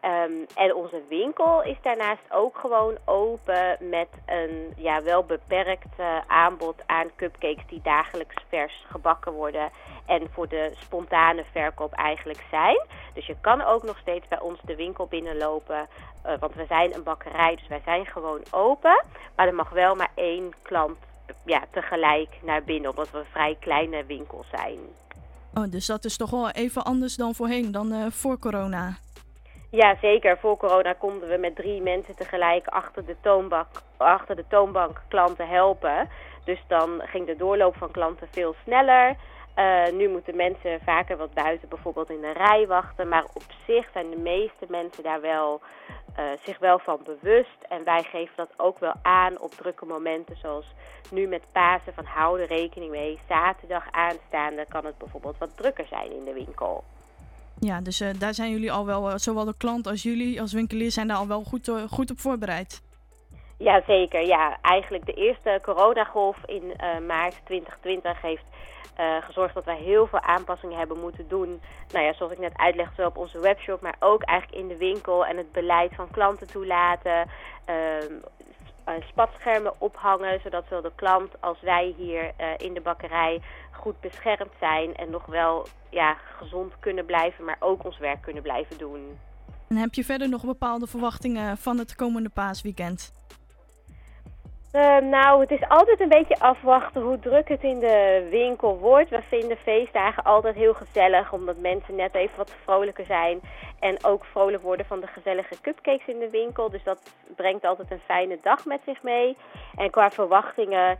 Ehm, 0.00 0.32
en 0.54 0.74
onze 0.74 1.02
winkel 1.08 1.62
is 1.62 1.76
daarnaast 1.82 2.22
ook 2.30 2.58
gewoon 2.58 2.96
open 3.04 3.76
met 3.80 4.08
een 4.26 4.72
ja, 4.76 5.02
wel 5.02 5.24
beperkt 5.24 5.94
eh, 5.96 6.18
aanbod 6.26 6.74
aan 6.86 7.10
cupcakes 7.16 7.66
die 7.68 7.80
dagelijks 7.82 8.34
vers 8.48 8.84
gebakken 8.90 9.32
worden 9.32 9.70
en 10.06 10.28
voor 10.32 10.48
de 10.48 10.72
spontane 10.74 11.44
verkoop 11.52 11.92
eigenlijk 11.92 12.44
zijn. 12.50 12.80
Dus 13.14 13.26
je 13.26 13.36
kan 13.40 13.62
ook 13.62 13.82
nog 13.82 13.98
steeds 13.98 14.28
bij 14.28 14.40
ons 14.40 14.58
de 14.64 14.76
winkel 14.76 15.06
binnenlopen, 15.06 15.88
eh, 16.22 16.32
want 16.40 16.54
we 16.54 16.64
zijn 16.68 16.94
een 16.94 17.02
bakkerij, 17.02 17.56
dus 17.56 17.68
wij 17.68 17.82
zijn 17.84 18.06
gewoon 18.06 18.42
open. 18.50 19.04
Maar 19.36 19.46
er 19.46 19.54
mag 19.54 19.70
wel 19.70 19.94
maar 19.94 20.10
één 20.14 20.52
klant 20.62 20.98
ja, 21.44 21.64
tegelijk 21.70 22.28
naar 22.42 22.62
binnen, 22.62 22.90
omdat 22.90 23.10
we 23.10 23.18
een 23.18 23.24
vrij 23.24 23.56
kleine 23.60 24.04
winkel 24.04 24.44
zijn. 24.50 24.78
Oh, 25.54 25.70
dus 25.70 25.86
dat 25.86 26.04
is 26.04 26.16
toch 26.16 26.30
wel 26.30 26.50
even 26.50 26.84
anders 26.84 27.16
dan 27.16 27.34
voorheen, 27.34 27.72
dan 27.72 27.92
eh, 27.92 28.06
voor 28.10 28.38
corona. 28.38 28.96
Ja, 29.70 29.96
zeker. 30.00 30.38
Voor 30.38 30.56
corona 30.56 30.92
konden 30.92 31.28
we 31.28 31.36
met 31.36 31.56
drie 31.56 31.82
mensen 31.82 32.16
tegelijk 32.16 32.66
achter 32.66 33.06
de 33.06 33.16
toonbank, 33.20 33.66
achter 33.96 34.36
de 34.36 34.44
toonbank 34.48 35.02
klanten 35.08 35.48
helpen. 35.48 36.08
Dus 36.44 36.64
dan 36.66 37.00
ging 37.04 37.26
de 37.26 37.36
doorloop 37.36 37.76
van 37.76 37.90
klanten 37.90 38.28
veel 38.30 38.54
sneller. 38.64 39.16
Eh, 39.54 39.92
nu 39.92 40.08
moeten 40.08 40.36
mensen 40.36 40.80
vaker 40.84 41.16
wat 41.16 41.34
buiten 41.34 41.68
bijvoorbeeld 41.68 42.10
in 42.10 42.20
de 42.20 42.32
rij 42.32 42.66
wachten. 42.66 43.08
Maar 43.08 43.24
op 43.24 43.42
zich 43.66 43.88
zijn 43.92 44.10
de 44.10 44.20
meeste 44.20 44.66
mensen 44.68 45.02
daar 45.02 45.20
wel, 45.20 45.60
eh, 46.16 46.24
zich 46.42 46.58
wel 46.58 46.78
van 46.78 47.00
bewust. 47.04 47.62
En 47.68 47.84
wij 47.84 48.02
geven 48.02 48.36
dat 48.36 48.50
ook 48.56 48.78
wel 48.78 48.94
aan 49.02 49.40
op 49.40 49.50
drukke 49.50 49.84
momenten 49.84 50.36
zoals 50.36 50.66
nu 51.10 51.26
met 51.26 51.42
Pasen. 51.52 51.94
Van 51.94 52.04
hou 52.04 52.40
er 52.40 52.46
rekening 52.46 52.90
mee. 52.90 53.20
Zaterdag 53.28 53.84
aanstaande 53.90 54.66
kan 54.68 54.84
het 54.84 54.98
bijvoorbeeld 54.98 55.38
wat 55.38 55.56
drukker 55.56 55.86
zijn 55.86 56.12
in 56.12 56.24
de 56.24 56.32
winkel. 56.32 56.84
Ja, 57.60 57.80
dus 57.80 58.00
eh, 58.00 58.08
daar 58.18 58.34
zijn 58.34 58.50
jullie 58.50 58.72
al 58.72 58.86
wel, 58.86 59.10
eh, 59.10 59.16
zowel 59.16 59.44
de 59.44 59.54
klant 59.58 59.86
als 59.86 60.02
jullie 60.02 60.40
als 60.40 60.52
winkelier 60.52 60.90
zijn 60.90 61.08
daar 61.08 61.16
al 61.16 61.26
wel 61.26 61.42
goed, 61.42 61.68
eh, 61.68 61.82
goed 61.90 62.10
op 62.10 62.20
voorbereid. 62.20 62.82
Ja, 63.58 63.82
zeker. 63.86 64.26
Ja, 64.26 64.58
eigenlijk 64.62 65.06
de 65.06 65.12
eerste 65.12 65.58
coronagolf 65.62 66.36
in 66.46 66.62
maart 67.06 67.40
2020 67.44 68.20
heeft 68.20 68.44
gezorgd 69.20 69.54
dat 69.54 69.64
wij 69.64 69.76
heel 69.76 70.06
veel 70.06 70.20
aanpassingen 70.20 70.78
hebben 70.78 71.00
moeten 71.00 71.28
doen. 71.28 71.60
Nou 71.92 72.04
ja, 72.04 72.12
zoals 72.12 72.32
ik 72.32 72.38
net 72.38 72.56
uitlegde, 72.56 72.94
zowel 72.94 73.10
op 73.10 73.16
onze 73.16 73.40
webshop, 73.40 73.80
maar 73.80 73.96
ook 73.98 74.22
eigenlijk 74.22 74.62
in 74.62 74.68
de 74.68 74.76
winkel 74.76 75.26
en 75.26 75.36
het 75.36 75.52
beleid 75.52 75.94
van 75.94 76.10
klanten 76.10 76.46
toelaten. 76.46 77.30
ehm, 77.64 77.74
eh, 77.74 78.47
spatschermen 79.08 79.80
ophangen, 79.80 80.40
zodat 80.42 80.64
zowel 80.64 80.82
de 80.82 80.92
klant 80.94 81.32
als 81.40 81.60
wij 81.60 81.94
hier 81.96 82.32
eh, 82.36 82.46
in 82.56 82.74
de 82.74 82.80
bakkerij 82.80 83.40
goed 83.72 84.00
beschermd 84.00 84.52
zijn 84.60 84.94
en 84.94 85.10
nog 85.10 85.26
wel 85.26 85.66
ja, 85.90 86.14
gezond 86.14 86.72
kunnen 86.80 87.04
blijven, 87.04 87.44
maar 87.44 87.56
ook 87.60 87.84
ons 87.84 87.98
werk 87.98 88.22
kunnen 88.22 88.42
blijven 88.42 88.78
doen. 88.78 89.18
En 89.68 89.76
heb 89.76 89.94
je 89.94 90.04
verder 90.04 90.28
nog 90.28 90.44
bepaalde 90.44 90.86
verwachtingen 90.86 91.56
van 91.56 91.78
het 91.78 91.94
komende 91.94 92.28
paasweekend? 92.28 93.12
Eh, 94.78 94.98
nou, 94.98 95.40
het 95.40 95.50
is 95.50 95.68
altijd 95.68 96.00
een 96.00 96.08
beetje 96.08 96.38
afwachten 96.38 97.02
hoe 97.02 97.18
druk 97.18 97.48
het 97.48 97.62
in 97.62 97.78
de 97.78 98.26
winkel 98.30 98.78
wordt. 98.78 99.10
We 99.10 99.22
vinden 99.28 99.56
feestdagen 99.56 100.22
altijd 100.22 100.54
heel 100.54 100.74
gezellig, 100.74 101.32
omdat 101.32 101.56
mensen 101.56 101.94
net 101.94 102.14
even 102.14 102.36
wat 102.36 102.54
vrolijker 102.62 103.04
zijn. 103.04 103.40
En 103.80 104.04
ook 104.04 104.24
vrolijk 104.24 104.62
worden 104.62 104.86
van 104.86 105.00
de 105.00 105.06
gezellige 105.06 105.60
cupcakes 105.60 106.06
in 106.06 106.18
de 106.18 106.30
winkel. 106.30 106.70
Dus 106.70 106.82
dat 106.84 107.12
brengt 107.36 107.64
altijd 107.64 107.90
een 107.90 108.00
fijne 108.06 108.38
dag 108.42 108.64
met 108.64 108.80
zich 108.84 109.02
mee. 109.02 109.36
En 109.76 109.90
qua 109.90 110.10
verwachtingen, 110.10 110.98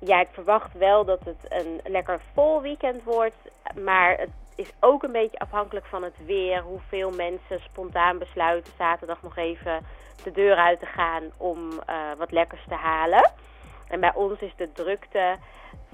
ja, 0.00 0.20
ik 0.20 0.28
verwacht 0.32 0.72
wel 0.72 1.04
dat 1.04 1.20
het 1.24 1.46
een 1.48 1.80
lekker 1.84 2.20
vol 2.34 2.60
weekend 2.60 3.02
wordt. 3.02 3.50
Maar 3.84 4.16
het 4.18 4.30
is 4.60 4.72
ook 4.80 5.02
een 5.02 5.12
beetje 5.12 5.38
afhankelijk 5.38 5.86
van 5.86 6.02
het 6.02 6.24
weer. 6.26 6.60
Hoeveel 6.62 7.10
mensen 7.10 7.60
spontaan 7.60 8.18
besluiten 8.18 8.72
zaterdag 8.78 9.22
nog 9.22 9.36
even 9.36 9.86
de 10.22 10.30
deur 10.30 10.56
uit 10.56 10.80
te 10.80 10.86
gaan 10.86 11.22
om 11.36 11.70
eh, 11.86 11.96
wat 12.18 12.30
lekkers 12.30 12.64
te 12.68 12.74
halen. 12.74 13.30
En 13.88 14.00
bij 14.00 14.14
ons 14.14 14.40
is 14.40 14.52
de 14.56 14.72
drukte 14.72 15.36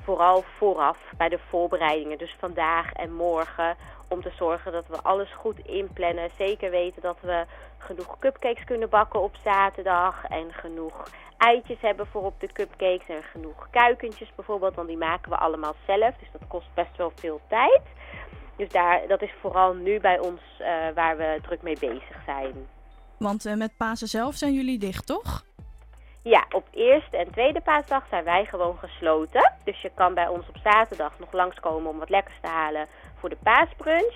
vooral 0.03 0.45
vooraf 0.59 0.99
bij 1.17 1.29
de 1.29 1.39
voorbereidingen. 1.49 2.19
Dus 2.19 2.37
vandaag 2.39 2.93
en 2.93 3.12
morgen. 3.12 3.77
Om 4.09 4.23
te 4.23 4.33
zorgen 4.37 4.73
dat 4.73 4.87
we 4.87 5.03
alles 5.03 5.33
goed 5.33 5.59
inplannen. 5.59 6.31
Zeker 6.39 6.71
weten 6.71 7.03
dat 7.03 7.17
we 7.21 7.45
genoeg 7.79 8.19
cupcakes 8.19 8.64
kunnen 8.64 8.89
bakken 8.89 9.23
op 9.23 9.37
zaterdag. 9.45 10.25
En 10.25 10.53
genoeg 10.53 11.03
eitjes 11.37 11.81
hebben 11.81 12.07
voor 12.07 12.23
op 12.23 12.41
de 12.41 12.53
cupcakes. 12.53 13.09
En 13.09 13.23
genoeg 13.23 13.69
kuikentjes 13.71 14.35
bijvoorbeeld. 14.35 14.75
Want 14.75 14.89
die 14.89 14.97
maken 14.97 15.31
we 15.31 15.37
allemaal 15.37 15.75
zelf. 15.87 16.14
Dus 16.17 16.29
dat 16.33 16.49
kost 16.49 16.75
best 16.75 16.97
wel 16.97 17.12
veel 17.14 17.41
tijd. 17.49 17.83
Dus 18.57 18.69
daar, 18.69 19.01
dat 19.09 19.23
is 19.23 19.33
vooral 19.41 19.75
nu 19.75 20.01
bij 20.01 20.19
ons 20.19 20.41
eh, 20.59 20.67
waar 20.95 21.17
we 21.17 21.39
druk 21.43 21.63
mee 21.63 21.79
bezig 21.81 22.23
zijn. 22.25 22.55
Want 23.19 23.47
eh, 23.47 23.55
met 23.55 23.77
Pasen 23.77 24.09
zelf 24.09 24.35
zijn 24.35 24.53
jullie 24.53 24.79
dicht, 24.79 25.07
toch? 25.07 25.45
Ja, 26.23 26.47
op 26.51 26.67
eerste 26.71 27.17
en 27.17 27.31
tweede 27.31 27.61
paasdag 27.61 28.07
zijn 28.11 28.25
wij 28.25 28.45
gewoon 28.45 28.79
gesloten. 28.79 29.53
Dus 29.65 29.81
je 29.81 29.91
kan 29.95 30.15
bij 30.15 30.29
ons 30.29 30.49
op 30.49 30.57
zaterdag 30.63 31.19
nog 31.19 31.33
langskomen 31.33 31.91
om 31.91 31.99
wat 31.99 32.11
lekkers 32.11 32.37
te 32.41 32.49
halen 32.49 32.87
voor 33.19 33.29
de 33.29 33.39
paasbrunch. 33.43 34.15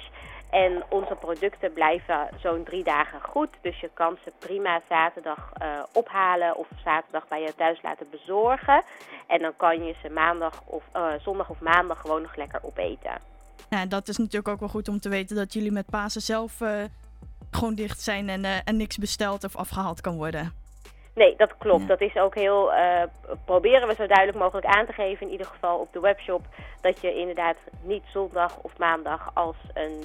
En 0.51 0.83
onze 0.89 1.15
producten 1.15 1.73
blijven 1.73 2.29
zo'n 2.43 2.65
drie 2.65 2.85
dagen 2.85 3.21
goed. 3.23 3.49
Dus 3.61 3.81
je 3.81 3.91
kan 3.95 4.19
ze 4.25 4.33
prima 4.39 4.81
zaterdag 4.89 5.51
eh, 5.53 5.69
ophalen 5.93 6.57
of 6.57 6.67
zaterdag 6.85 7.29
bij 7.29 7.41
je 7.41 7.55
thuis 7.55 7.83
laten 7.83 8.07
bezorgen. 8.11 8.83
En 9.27 9.39
dan 9.43 9.57
kan 9.57 9.85
je 9.85 9.95
ze 10.03 10.11
maandag 10.11 10.63
of 10.65 10.85
zondag 11.23 11.51
of 11.51 11.61
maandag 11.61 12.01
gewoon 12.01 12.23
nog 12.23 12.37
lekker 12.37 12.61
opeten. 12.63 13.31
Ja, 13.69 13.87
dat 13.87 14.09
is 14.09 14.17
natuurlijk 14.17 14.49
ook 14.49 14.61
wel 14.61 14.69
goed 14.69 14.89
om 14.89 15.01
te 15.01 15.09
weten 15.09 15.37
dat 15.37 15.53
jullie 15.53 15.73
met 15.73 15.91
Pasen 15.91 16.21
zelf 16.21 16.61
eh, 16.61 16.85
gewoon 17.51 17.75
dicht 17.75 18.01
zijn 18.01 18.29
en, 18.29 18.45
eh, 18.45 18.57
en 18.65 18.77
niks 18.77 18.99
besteld 18.99 19.45
of 19.45 19.57
afgehaald 19.57 20.01
kan 20.01 20.17
worden. 20.17 20.53
Nee, 21.15 21.35
dat 21.37 21.57
klopt. 21.59 21.89
Dat 21.89 22.01
is 22.01 22.17
ook 22.17 22.35
heel. 22.35 22.73
eh, 22.73 23.03
proberen 23.45 23.89
we 23.89 23.95
zo 23.95 24.07
duidelijk 24.07 24.39
mogelijk 24.39 24.67
aan 24.67 24.87
te 24.87 24.93
geven, 24.93 25.27
in 25.27 25.33
ieder 25.33 25.47
geval 25.47 25.79
op 25.79 25.93
de 25.93 26.01
webshop. 26.01 26.43
Dat 26.81 27.01
je 27.01 27.15
inderdaad 27.15 27.57
niet 27.83 28.03
zondag 28.13 28.59
of 28.63 28.79
maandag 28.79 29.31
als 29.35 29.57
een 29.75 30.05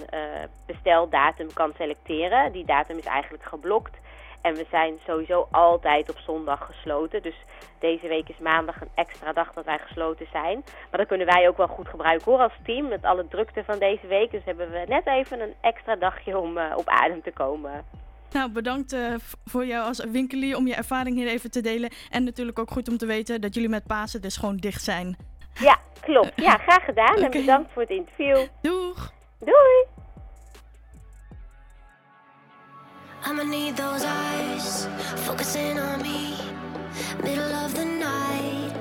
besteldatum 0.65 1.53
kan 1.53 1.73
selecteren. 1.77 2.51
Die 2.51 2.65
datum 2.65 2.97
is 2.97 3.05
eigenlijk 3.05 3.43
geblokt. 3.43 3.97
En 4.45 4.55
we 4.55 4.65
zijn 4.69 4.99
sowieso 5.07 5.47
altijd 5.51 6.09
op 6.09 6.17
zondag 6.17 6.65
gesloten. 6.65 7.21
Dus 7.21 7.35
deze 7.79 8.07
week 8.07 8.29
is 8.29 8.37
maandag 8.37 8.81
een 8.81 8.89
extra 8.95 9.33
dag 9.33 9.53
dat 9.53 9.65
wij 9.65 9.77
gesloten 9.77 10.27
zijn. 10.31 10.63
Maar 10.89 10.99
dat 10.99 11.07
kunnen 11.07 11.27
wij 11.27 11.47
ook 11.47 11.57
wel 11.57 11.67
goed 11.67 11.87
gebruiken 11.87 12.31
hoor 12.31 12.41
als 12.41 12.53
team. 12.63 12.87
Met 12.87 13.03
alle 13.03 13.27
drukte 13.27 13.63
van 13.63 13.79
deze 13.79 14.07
week. 14.07 14.31
Dus 14.31 14.45
hebben 14.45 14.71
we 14.71 14.83
net 14.87 15.07
even 15.07 15.39
een 15.39 15.53
extra 15.61 15.95
dagje 15.95 16.37
om 16.37 16.57
eh, 16.57 16.73
op 16.77 16.87
adem 16.87 17.21
te 17.21 17.31
komen. 17.31 17.85
Nou, 18.31 18.51
bedankt 18.51 18.93
eh, 18.93 19.13
voor 19.45 19.65
jou 19.65 19.87
als 19.87 20.05
winkelier 20.05 20.57
om 20.57 20.67
je 20.67 20.75
ervaring 20.75 21.15
hier 21.15 21.27
even 21.27 21.51
te 21.51 21.61
delen. 21.61 21.89
En 22.09 22.23
natuurlijk 22.23 22.59
ook 22.59 22.71
goed 22.71 22.89
om 22.89 22.97
te 22.97 23.05
weten 23.05 23.41
dat 23.41 23.53
jullie 23.53 23.69
met 23.69 23.87
Pasen 23.87 24.21
dus 24.21 24.37
gewoon 24.37 24.57
dicht 24.57 24.83
zijn. 24.83 25.17
Ja, 25.59 25.77
klopt. 26.01 26.31
Ja, 26.35 26.57
graag 26.67 26.85
gedaan. 26.85 27.15
En 27.15 27.31
bedankt 27.31 27.71
voor 27.71 27.81
het 27.81 27.91
interview. 27.91 28.37
Doeg! 28.61 29.11
Doei! 29.39 29.85
I'ma 33.27 33.41
need 33.41 33.75
those 33.75 34.03
eyes 34.03 34.87
focusing 35.25 35.79
on 35.79 35.99
me. 36.03 36.37
Middle 37.23 37.53
of 37.65 37.73
the 37.73 37.83
night, 37.83 38.71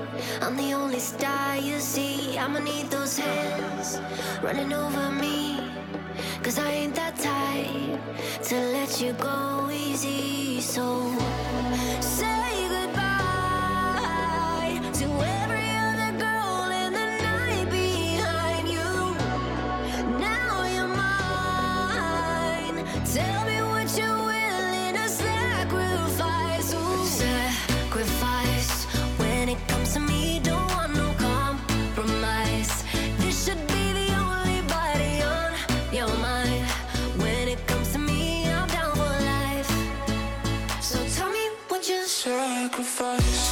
I'm 0.43 0.55
the 0.55 0.75
only 0.75 0.99
star 0.99 1.57
you 1.57 1.79
see. 1.81 2.37
I'ma 2.37 2.59
need 2.59 2.91
those 2.91 3.17
hands 3.17 3.99
running 4.43 4.71
over 4.75 5.11
me. 5.13 5.73
Cause 6.43 6.59
I 6.59 6.71
ain't 6.71 6.95
that 6.95 7.17
type 7.17 8.45
to 8.49 8.55
let 8.77 9.01
you 9.01 9.15
go 9.15 9.71
easy. 9.73 10.61
So 10.61 10.85
say. 12.01 12.54
sacrifice. 43.05 43.44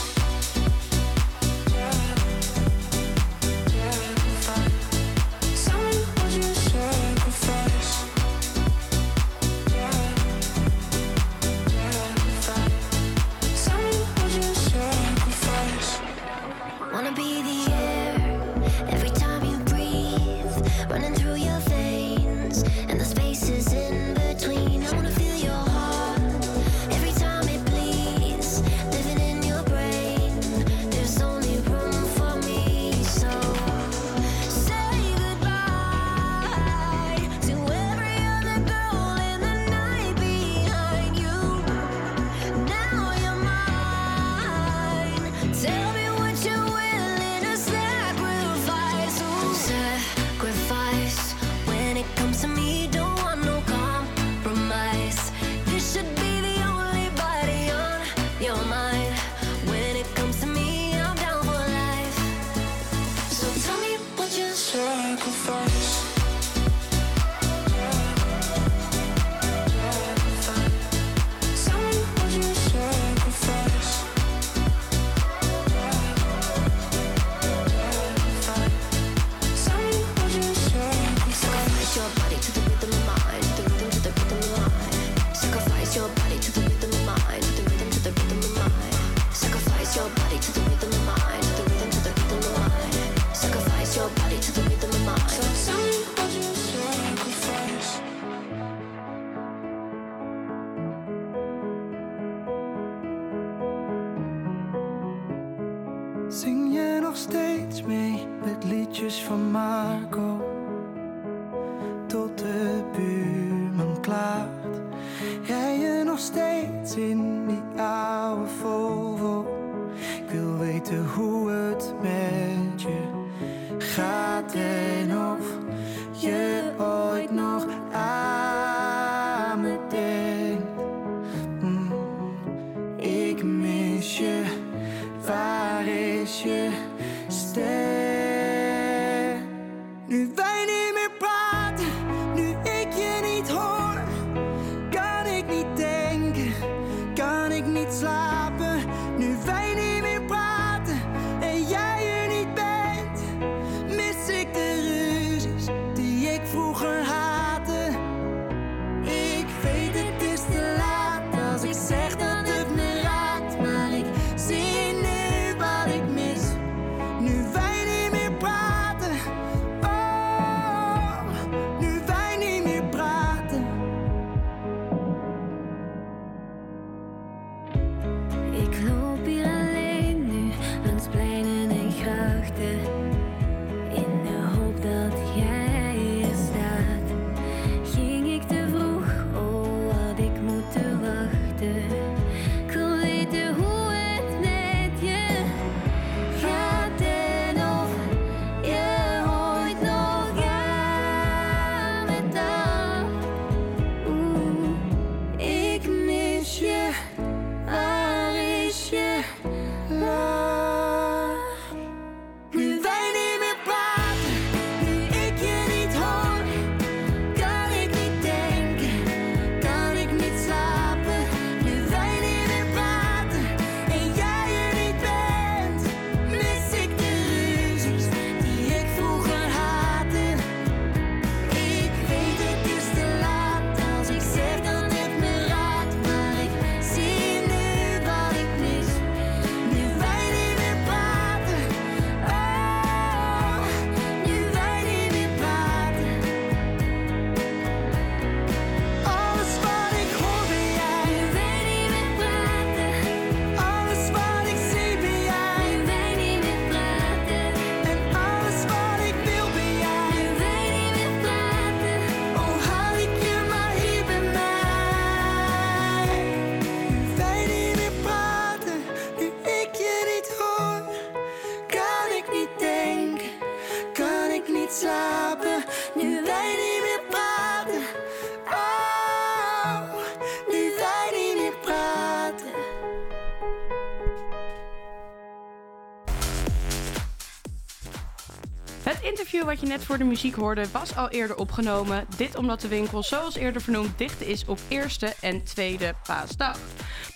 Wat 289.53 289.61
je 289.61 289.67
net 289.67 289.85
voor 289.85 289.99
de 289.99 290.05
muziek 290.05 290.35
hoorde 290.35 290.71
was 290.71 290.97
al 290.97 291.09
eerder 291.09 291.37
opgenomen. 291.37 292.07
Dit 292.17 292.37
omdat 292.37 292.61
de 292.61 292.69
winkel, 292.69 293.03
zoals 293.03 293.35
eerder 293.35 293.63
vernoemd, 293.63 293.99
dicht 293.99 294.21
is 294.21 294.45
op 294.45 294.59
eerste 294.69 295.15
en 295.21 295.45
tweede 295.45 295.95
paasdag. 296.07 296.59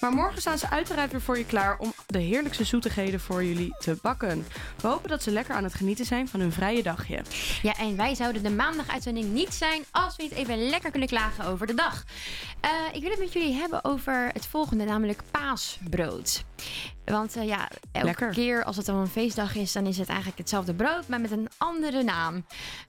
Maar 0.01 0.13
morgen 0.13 0.41
staan 0.41 0.59
ze 0.59 0.71
uiteraard 0.71 1.11
weer 1.11 1.21
voor 1.21 1.39
je 1.39 1.47
klaar 1.47 1.79
om 1.79 1.93
de 2.07 2.19
heerlijkste 2.19 2.65
zoetigheden 2.65 3.21
voor 3.21 3.45
jullie 3.45 3.75
te 3.79 3.99
bakken. 4.03 4.47
We 4.81 4.89
hopen 4.89 5.09
dat 5.09 5.23
ze 5.23 5.31
lekker 5.31 5.55
aan 5.55 5.65
het 5.65 5.75
genieten 5.75 6.05
zijn 6.05 6.29
van 6.29 6.41
hun 6.41 6.53
vrije 6.53 6.83
dagje. 6.83 7.23
Ja, 7.63 7.77
en 7.77 7.97
wij 7.97 8.15
zouden 8.15 8.43
de 8.43 8.51
maandaguitzending 8.51 9.33
niet 9.33 9.55
zijn 9.55 9.85
als 9.91 10.17
we 10.17 10.23
niet 10.23 10.33
even 10.33 10.69
lekker 10.69 10.91
kunnen 10.91 11.09
klagen 11.09 11.45
over 11.45 11.67
de 11.67 11.75
dag. 11.75 12.05
Eh, 12.61 12.71
ik 12.93 13.01
wil 13.01 13.11
het 13.11 13.21
met 13.21 13.33
jullie 13.33 13.55
hebben 13.55 13.85
over 13.85 14.31
het 14.33 14.47
volgende, 14.47 14.85
namelijk 14.85 15.23
paasbrood. 15.31 16.45
Want 17.07 17.37
eh, 17.37 17.47
ja, 17.47 17.69
elke 17.93 18.07
Lekker. 18.07 18.31
keer 18.31 18.65
als 18.65 18.77
het 18.77 18.87
dan 18.87 18.97
een 18.97 19.07
feestdag 19.09 19.55
is, 19.55 19.73
dan 19.73 19.87
is 19.87 19.99
het 19.99 20.09
eigenlijk 20.09 20.39
hetzelfde 20.39 20.75
brood, 20.75 21.09
maar 21.09 21.21
met 21.21 21.31
een 21.31 21.49
andere 21.57 22.03
naam. 22.03 22.45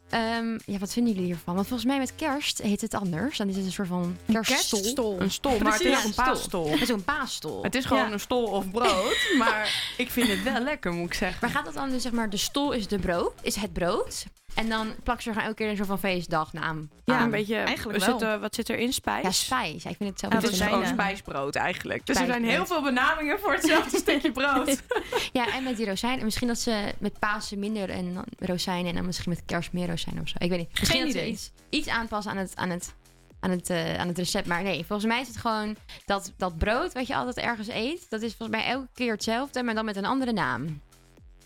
Ehm, 0.10 0.58
ja, 0.66 0.78
wat 0.78 0.94
vinden 0.94 1.14
jullie 1.14 1.28
hiervan? 1.28 1.56
Want 1.56 1.68
volgens 1.68 1.90
mij 1.90 1.98
met 1.98 2.16
kerst 2.16 2.62
heet 2.62 2.82
het 2.82 2.94
anders. 2.94 3.38
Dan 3.38 3.48
is 3.50 3.56
het 3.56 3.66
een 3.66 3.72
soort 3.72 3.88
van 3.88 4.18
kerststol. 4.32 4.80
kerststol. 4.80 5.20
Een 5.22 5.32
stol, 5.32 5.58
maar 5.60 5.72
het 5.74 5.82
is 5.82 5.92
Ja, 5.92 5.98
ook 5.98 6.04
een 6.04 6.14
paasstol. 6.14 6.70
Het 6.72 6.82
is 6.82 6.90
een 6.90 7.04
paasstol. 7.04 7.64
Het 7.64 7.76
is 7.76 7.86
gewoon 7.86 8.08
Ja. 8.08 8.12
een 8.12 8.20
stol 8.20 8.44
of 8.46 8.72
brood, 8.72 9.18
maar 9.38 9.94
ik 9.98 10.12
vind 10.12 10.28
het 10.28 10.44
wel 10.44 10.60
lekker, 10.62 10.94
moet 10.94 11.06
ik 11.08 11.14
zeggen. 11.14 11.38
Maar 11.42 11.50
gaat 11.50 11.66
dat 11.66 11.74
dan 11.74 11.90
dus, 11.90 12.02
zeg 12.02 12.12
maar, 12.12 12.30
de 12.30 12.38
stol 12.38 12.72
is 12.72 12.88
de 12.88 13.00
brood, 13.00 13.34
is 13.42 13.56
het 13.56 13.74
brood. 13.74 14.26
En 14.58 14.70
dan 14.70 14.94
plak 15.04 15.22
ze 15.22 15.28
er 15.28 15.34
gewoon 15.34 15.48
elke 15.50 15.62
keer 15.62 15.70
een 15.70 15.76
soort 15.76 15.88
van 15.88 16.00
feestdagnaam 16.00 16.90
Ja, 17.06 17.16
aan. 17.18 17.24
een 17.24 17.32
beetje. 17.32 17.56
Eigenlijk 17.56 18.00
we 18.00 18.06
wel. 18.06 18.20
Zitten, 18.20 18.40
wat 18.42 18.56
zit 18.56 18.70
er 18.70 18.78
in? 18.78 18.94
Spijs? 18.94 19.24
Ja, 19.24 19.32
spijs. 19.32 19.84
Ja, 19.84 19.90
ik 19.90 19.96
vind 19.98 20.10
het 20.10 20.20
zelf 20.20 20.34
het 20.34 20.42
niet 20.42 20.52
is 20.52 20.62
gewoon 20.62 20.86
spijsbrood 20.88 21.56
eigenlijk. 21.56 22.06
Dus 22.06 22.16
er 22.18 22.26
zijn 22.26 22.42
Spijsbrood. 22.44 22.68
heel 22.68 22.76
veel 22.76 22.94
benamingen 22.94 23.40
voor 23.40 23.54
hetzelfde 23.54 23.98
stukje 24.08 24.32
brood. 24.32 24.82
Ja, 25.34 25.54
en 25.56 25.64
met 25.64 25.78
die 25.78 25.86
rozijnen. 25.86 26.24
Misschien 26.24 26.48
dat 26.48 26.60
ze 26.60 26.94
met 26.98 27.20
Pasen 27.20 27.60
minder 27.60 27.90
en 27.90 28.14
dan 28.14 28.26
rozijnen 28.40 28.90
en 28.90 28.96
dan 28.96 29.06
misschien 29.06 29.30
met 29.30 29.42
kerst 29.46 29.72
meer 29.74 29.88
rozijnen 29.88 30.22
of 30.22 30.28
zo. 30.30 30.36
Ik 30.40 30.50
weet 30.50 30.60
niet. 30.60 30.80
Misschien 30.80 31.02
dat 31.02 31.12
ze 31.12 31.18
idee. 31.18 31.32
iets, 31.32 31.52
iets 31.70 31.88
aanpassen 31.88 32.32
aan 32.32 32.38
het, 32.38 32.52
aan, 32.56 32.70
het, 32.70 32.94
aan, 33.40 33.50
het, 33.50 33.70
eh, 33.70 33.98
aan 34.00 34.08
het 34.08 34.18
recept. 34.18 34.48
Maar 34.48 34.64
nee, 34.64 34.86
volgens 34.86 35.08
mij 35.12 35.22
is 35.22 35.28
het 35.28 35.38
gewoon 35.38 35.76
dat, 36.06 36.34
dat 36.38 36.58
brood 36.58 36.94
wat 36.94 37.08
je 37.08 37.16
altijd 37.16 37.38
ergens 37.38 37.68
eet. 37.68 38.06
Dat 38.10 38.22
is 38.22 38.36
volgens 38.36 38.58
mij 38.60 38.68
elke 38.68 38.88
keer 38.94 39.12
hetzelfde, 39.12 39.64
maar 39.64 39.76
dan 39.76 39.86
met 39.86 39.96
een 39.96 40.06
andere 40.06 40.34
naam. 40.34 40.82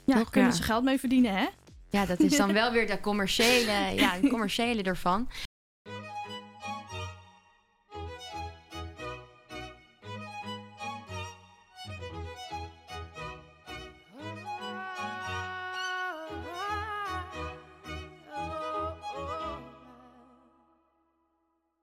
Ja, 0.05 0.17
Toch? 0.17 0.29
kunnen 0.29 0.49
Ja. 0.49 0.55
ze 0.55 0.63
geld 0.63 0.83
mee 0.83 0.99
verdienen, 0.99 1.35
hè? 1.35 1.45
Ja, 1.91 2.05
dat 2.05 2.19
is 2.19 2.37
dan 2.37 2.53
wel 2.61 2.71
weer 2.71 2.87
de 2.87 2.99
commerciële, 2.99 3.93
ja, 3.95 4.19
de 4.19 4.29
commerciële 4.29 4.83
ervan. 4.83 5.27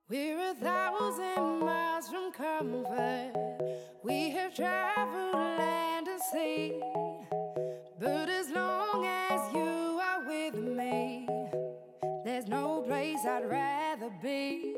We're 0.07 0.39
a 0.39 0.53
thousand 0.55 1.59
miles 1.59 2.09
from 2.09 2.31
comfort. 2.31 3.33
We 4.03 4.31
have 4.31 4.55
traveled 4.55 5.33
land 5.33 6.07
and 6.07 6.21
sea. 6.31 6.81
But 7.99 8.27
as 8.29 8.49
long 8.49 8.88
there's 12.39 12.49
no 12.49 12.81
place 12.83 13.25
I'd 13.25 13.49
rather 13.49 14.09
be. 14.21 14.73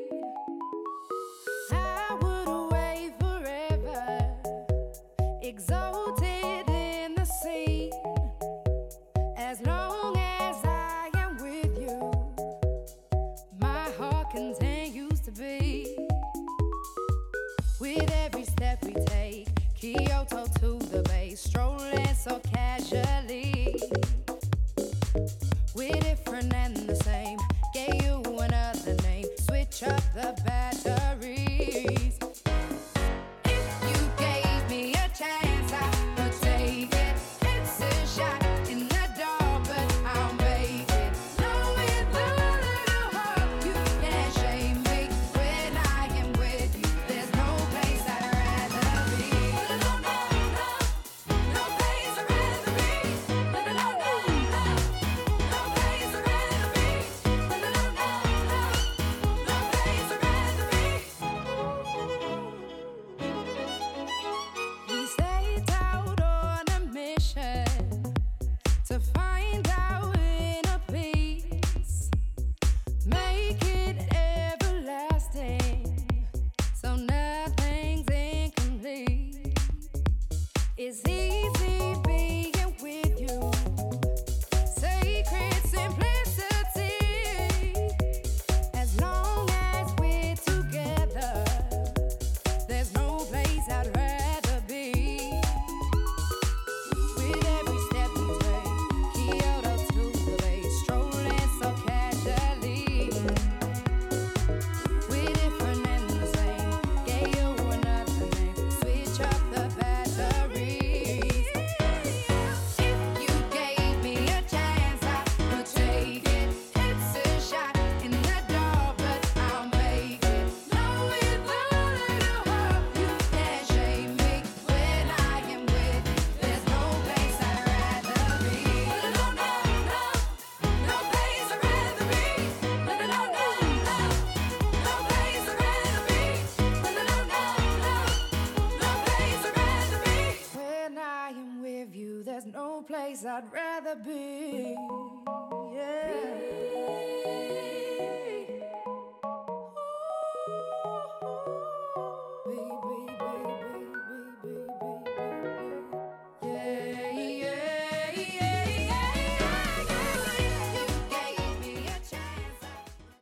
I'd 143.24 143.44
rather 143.52 143.94
be. 143.96 144.31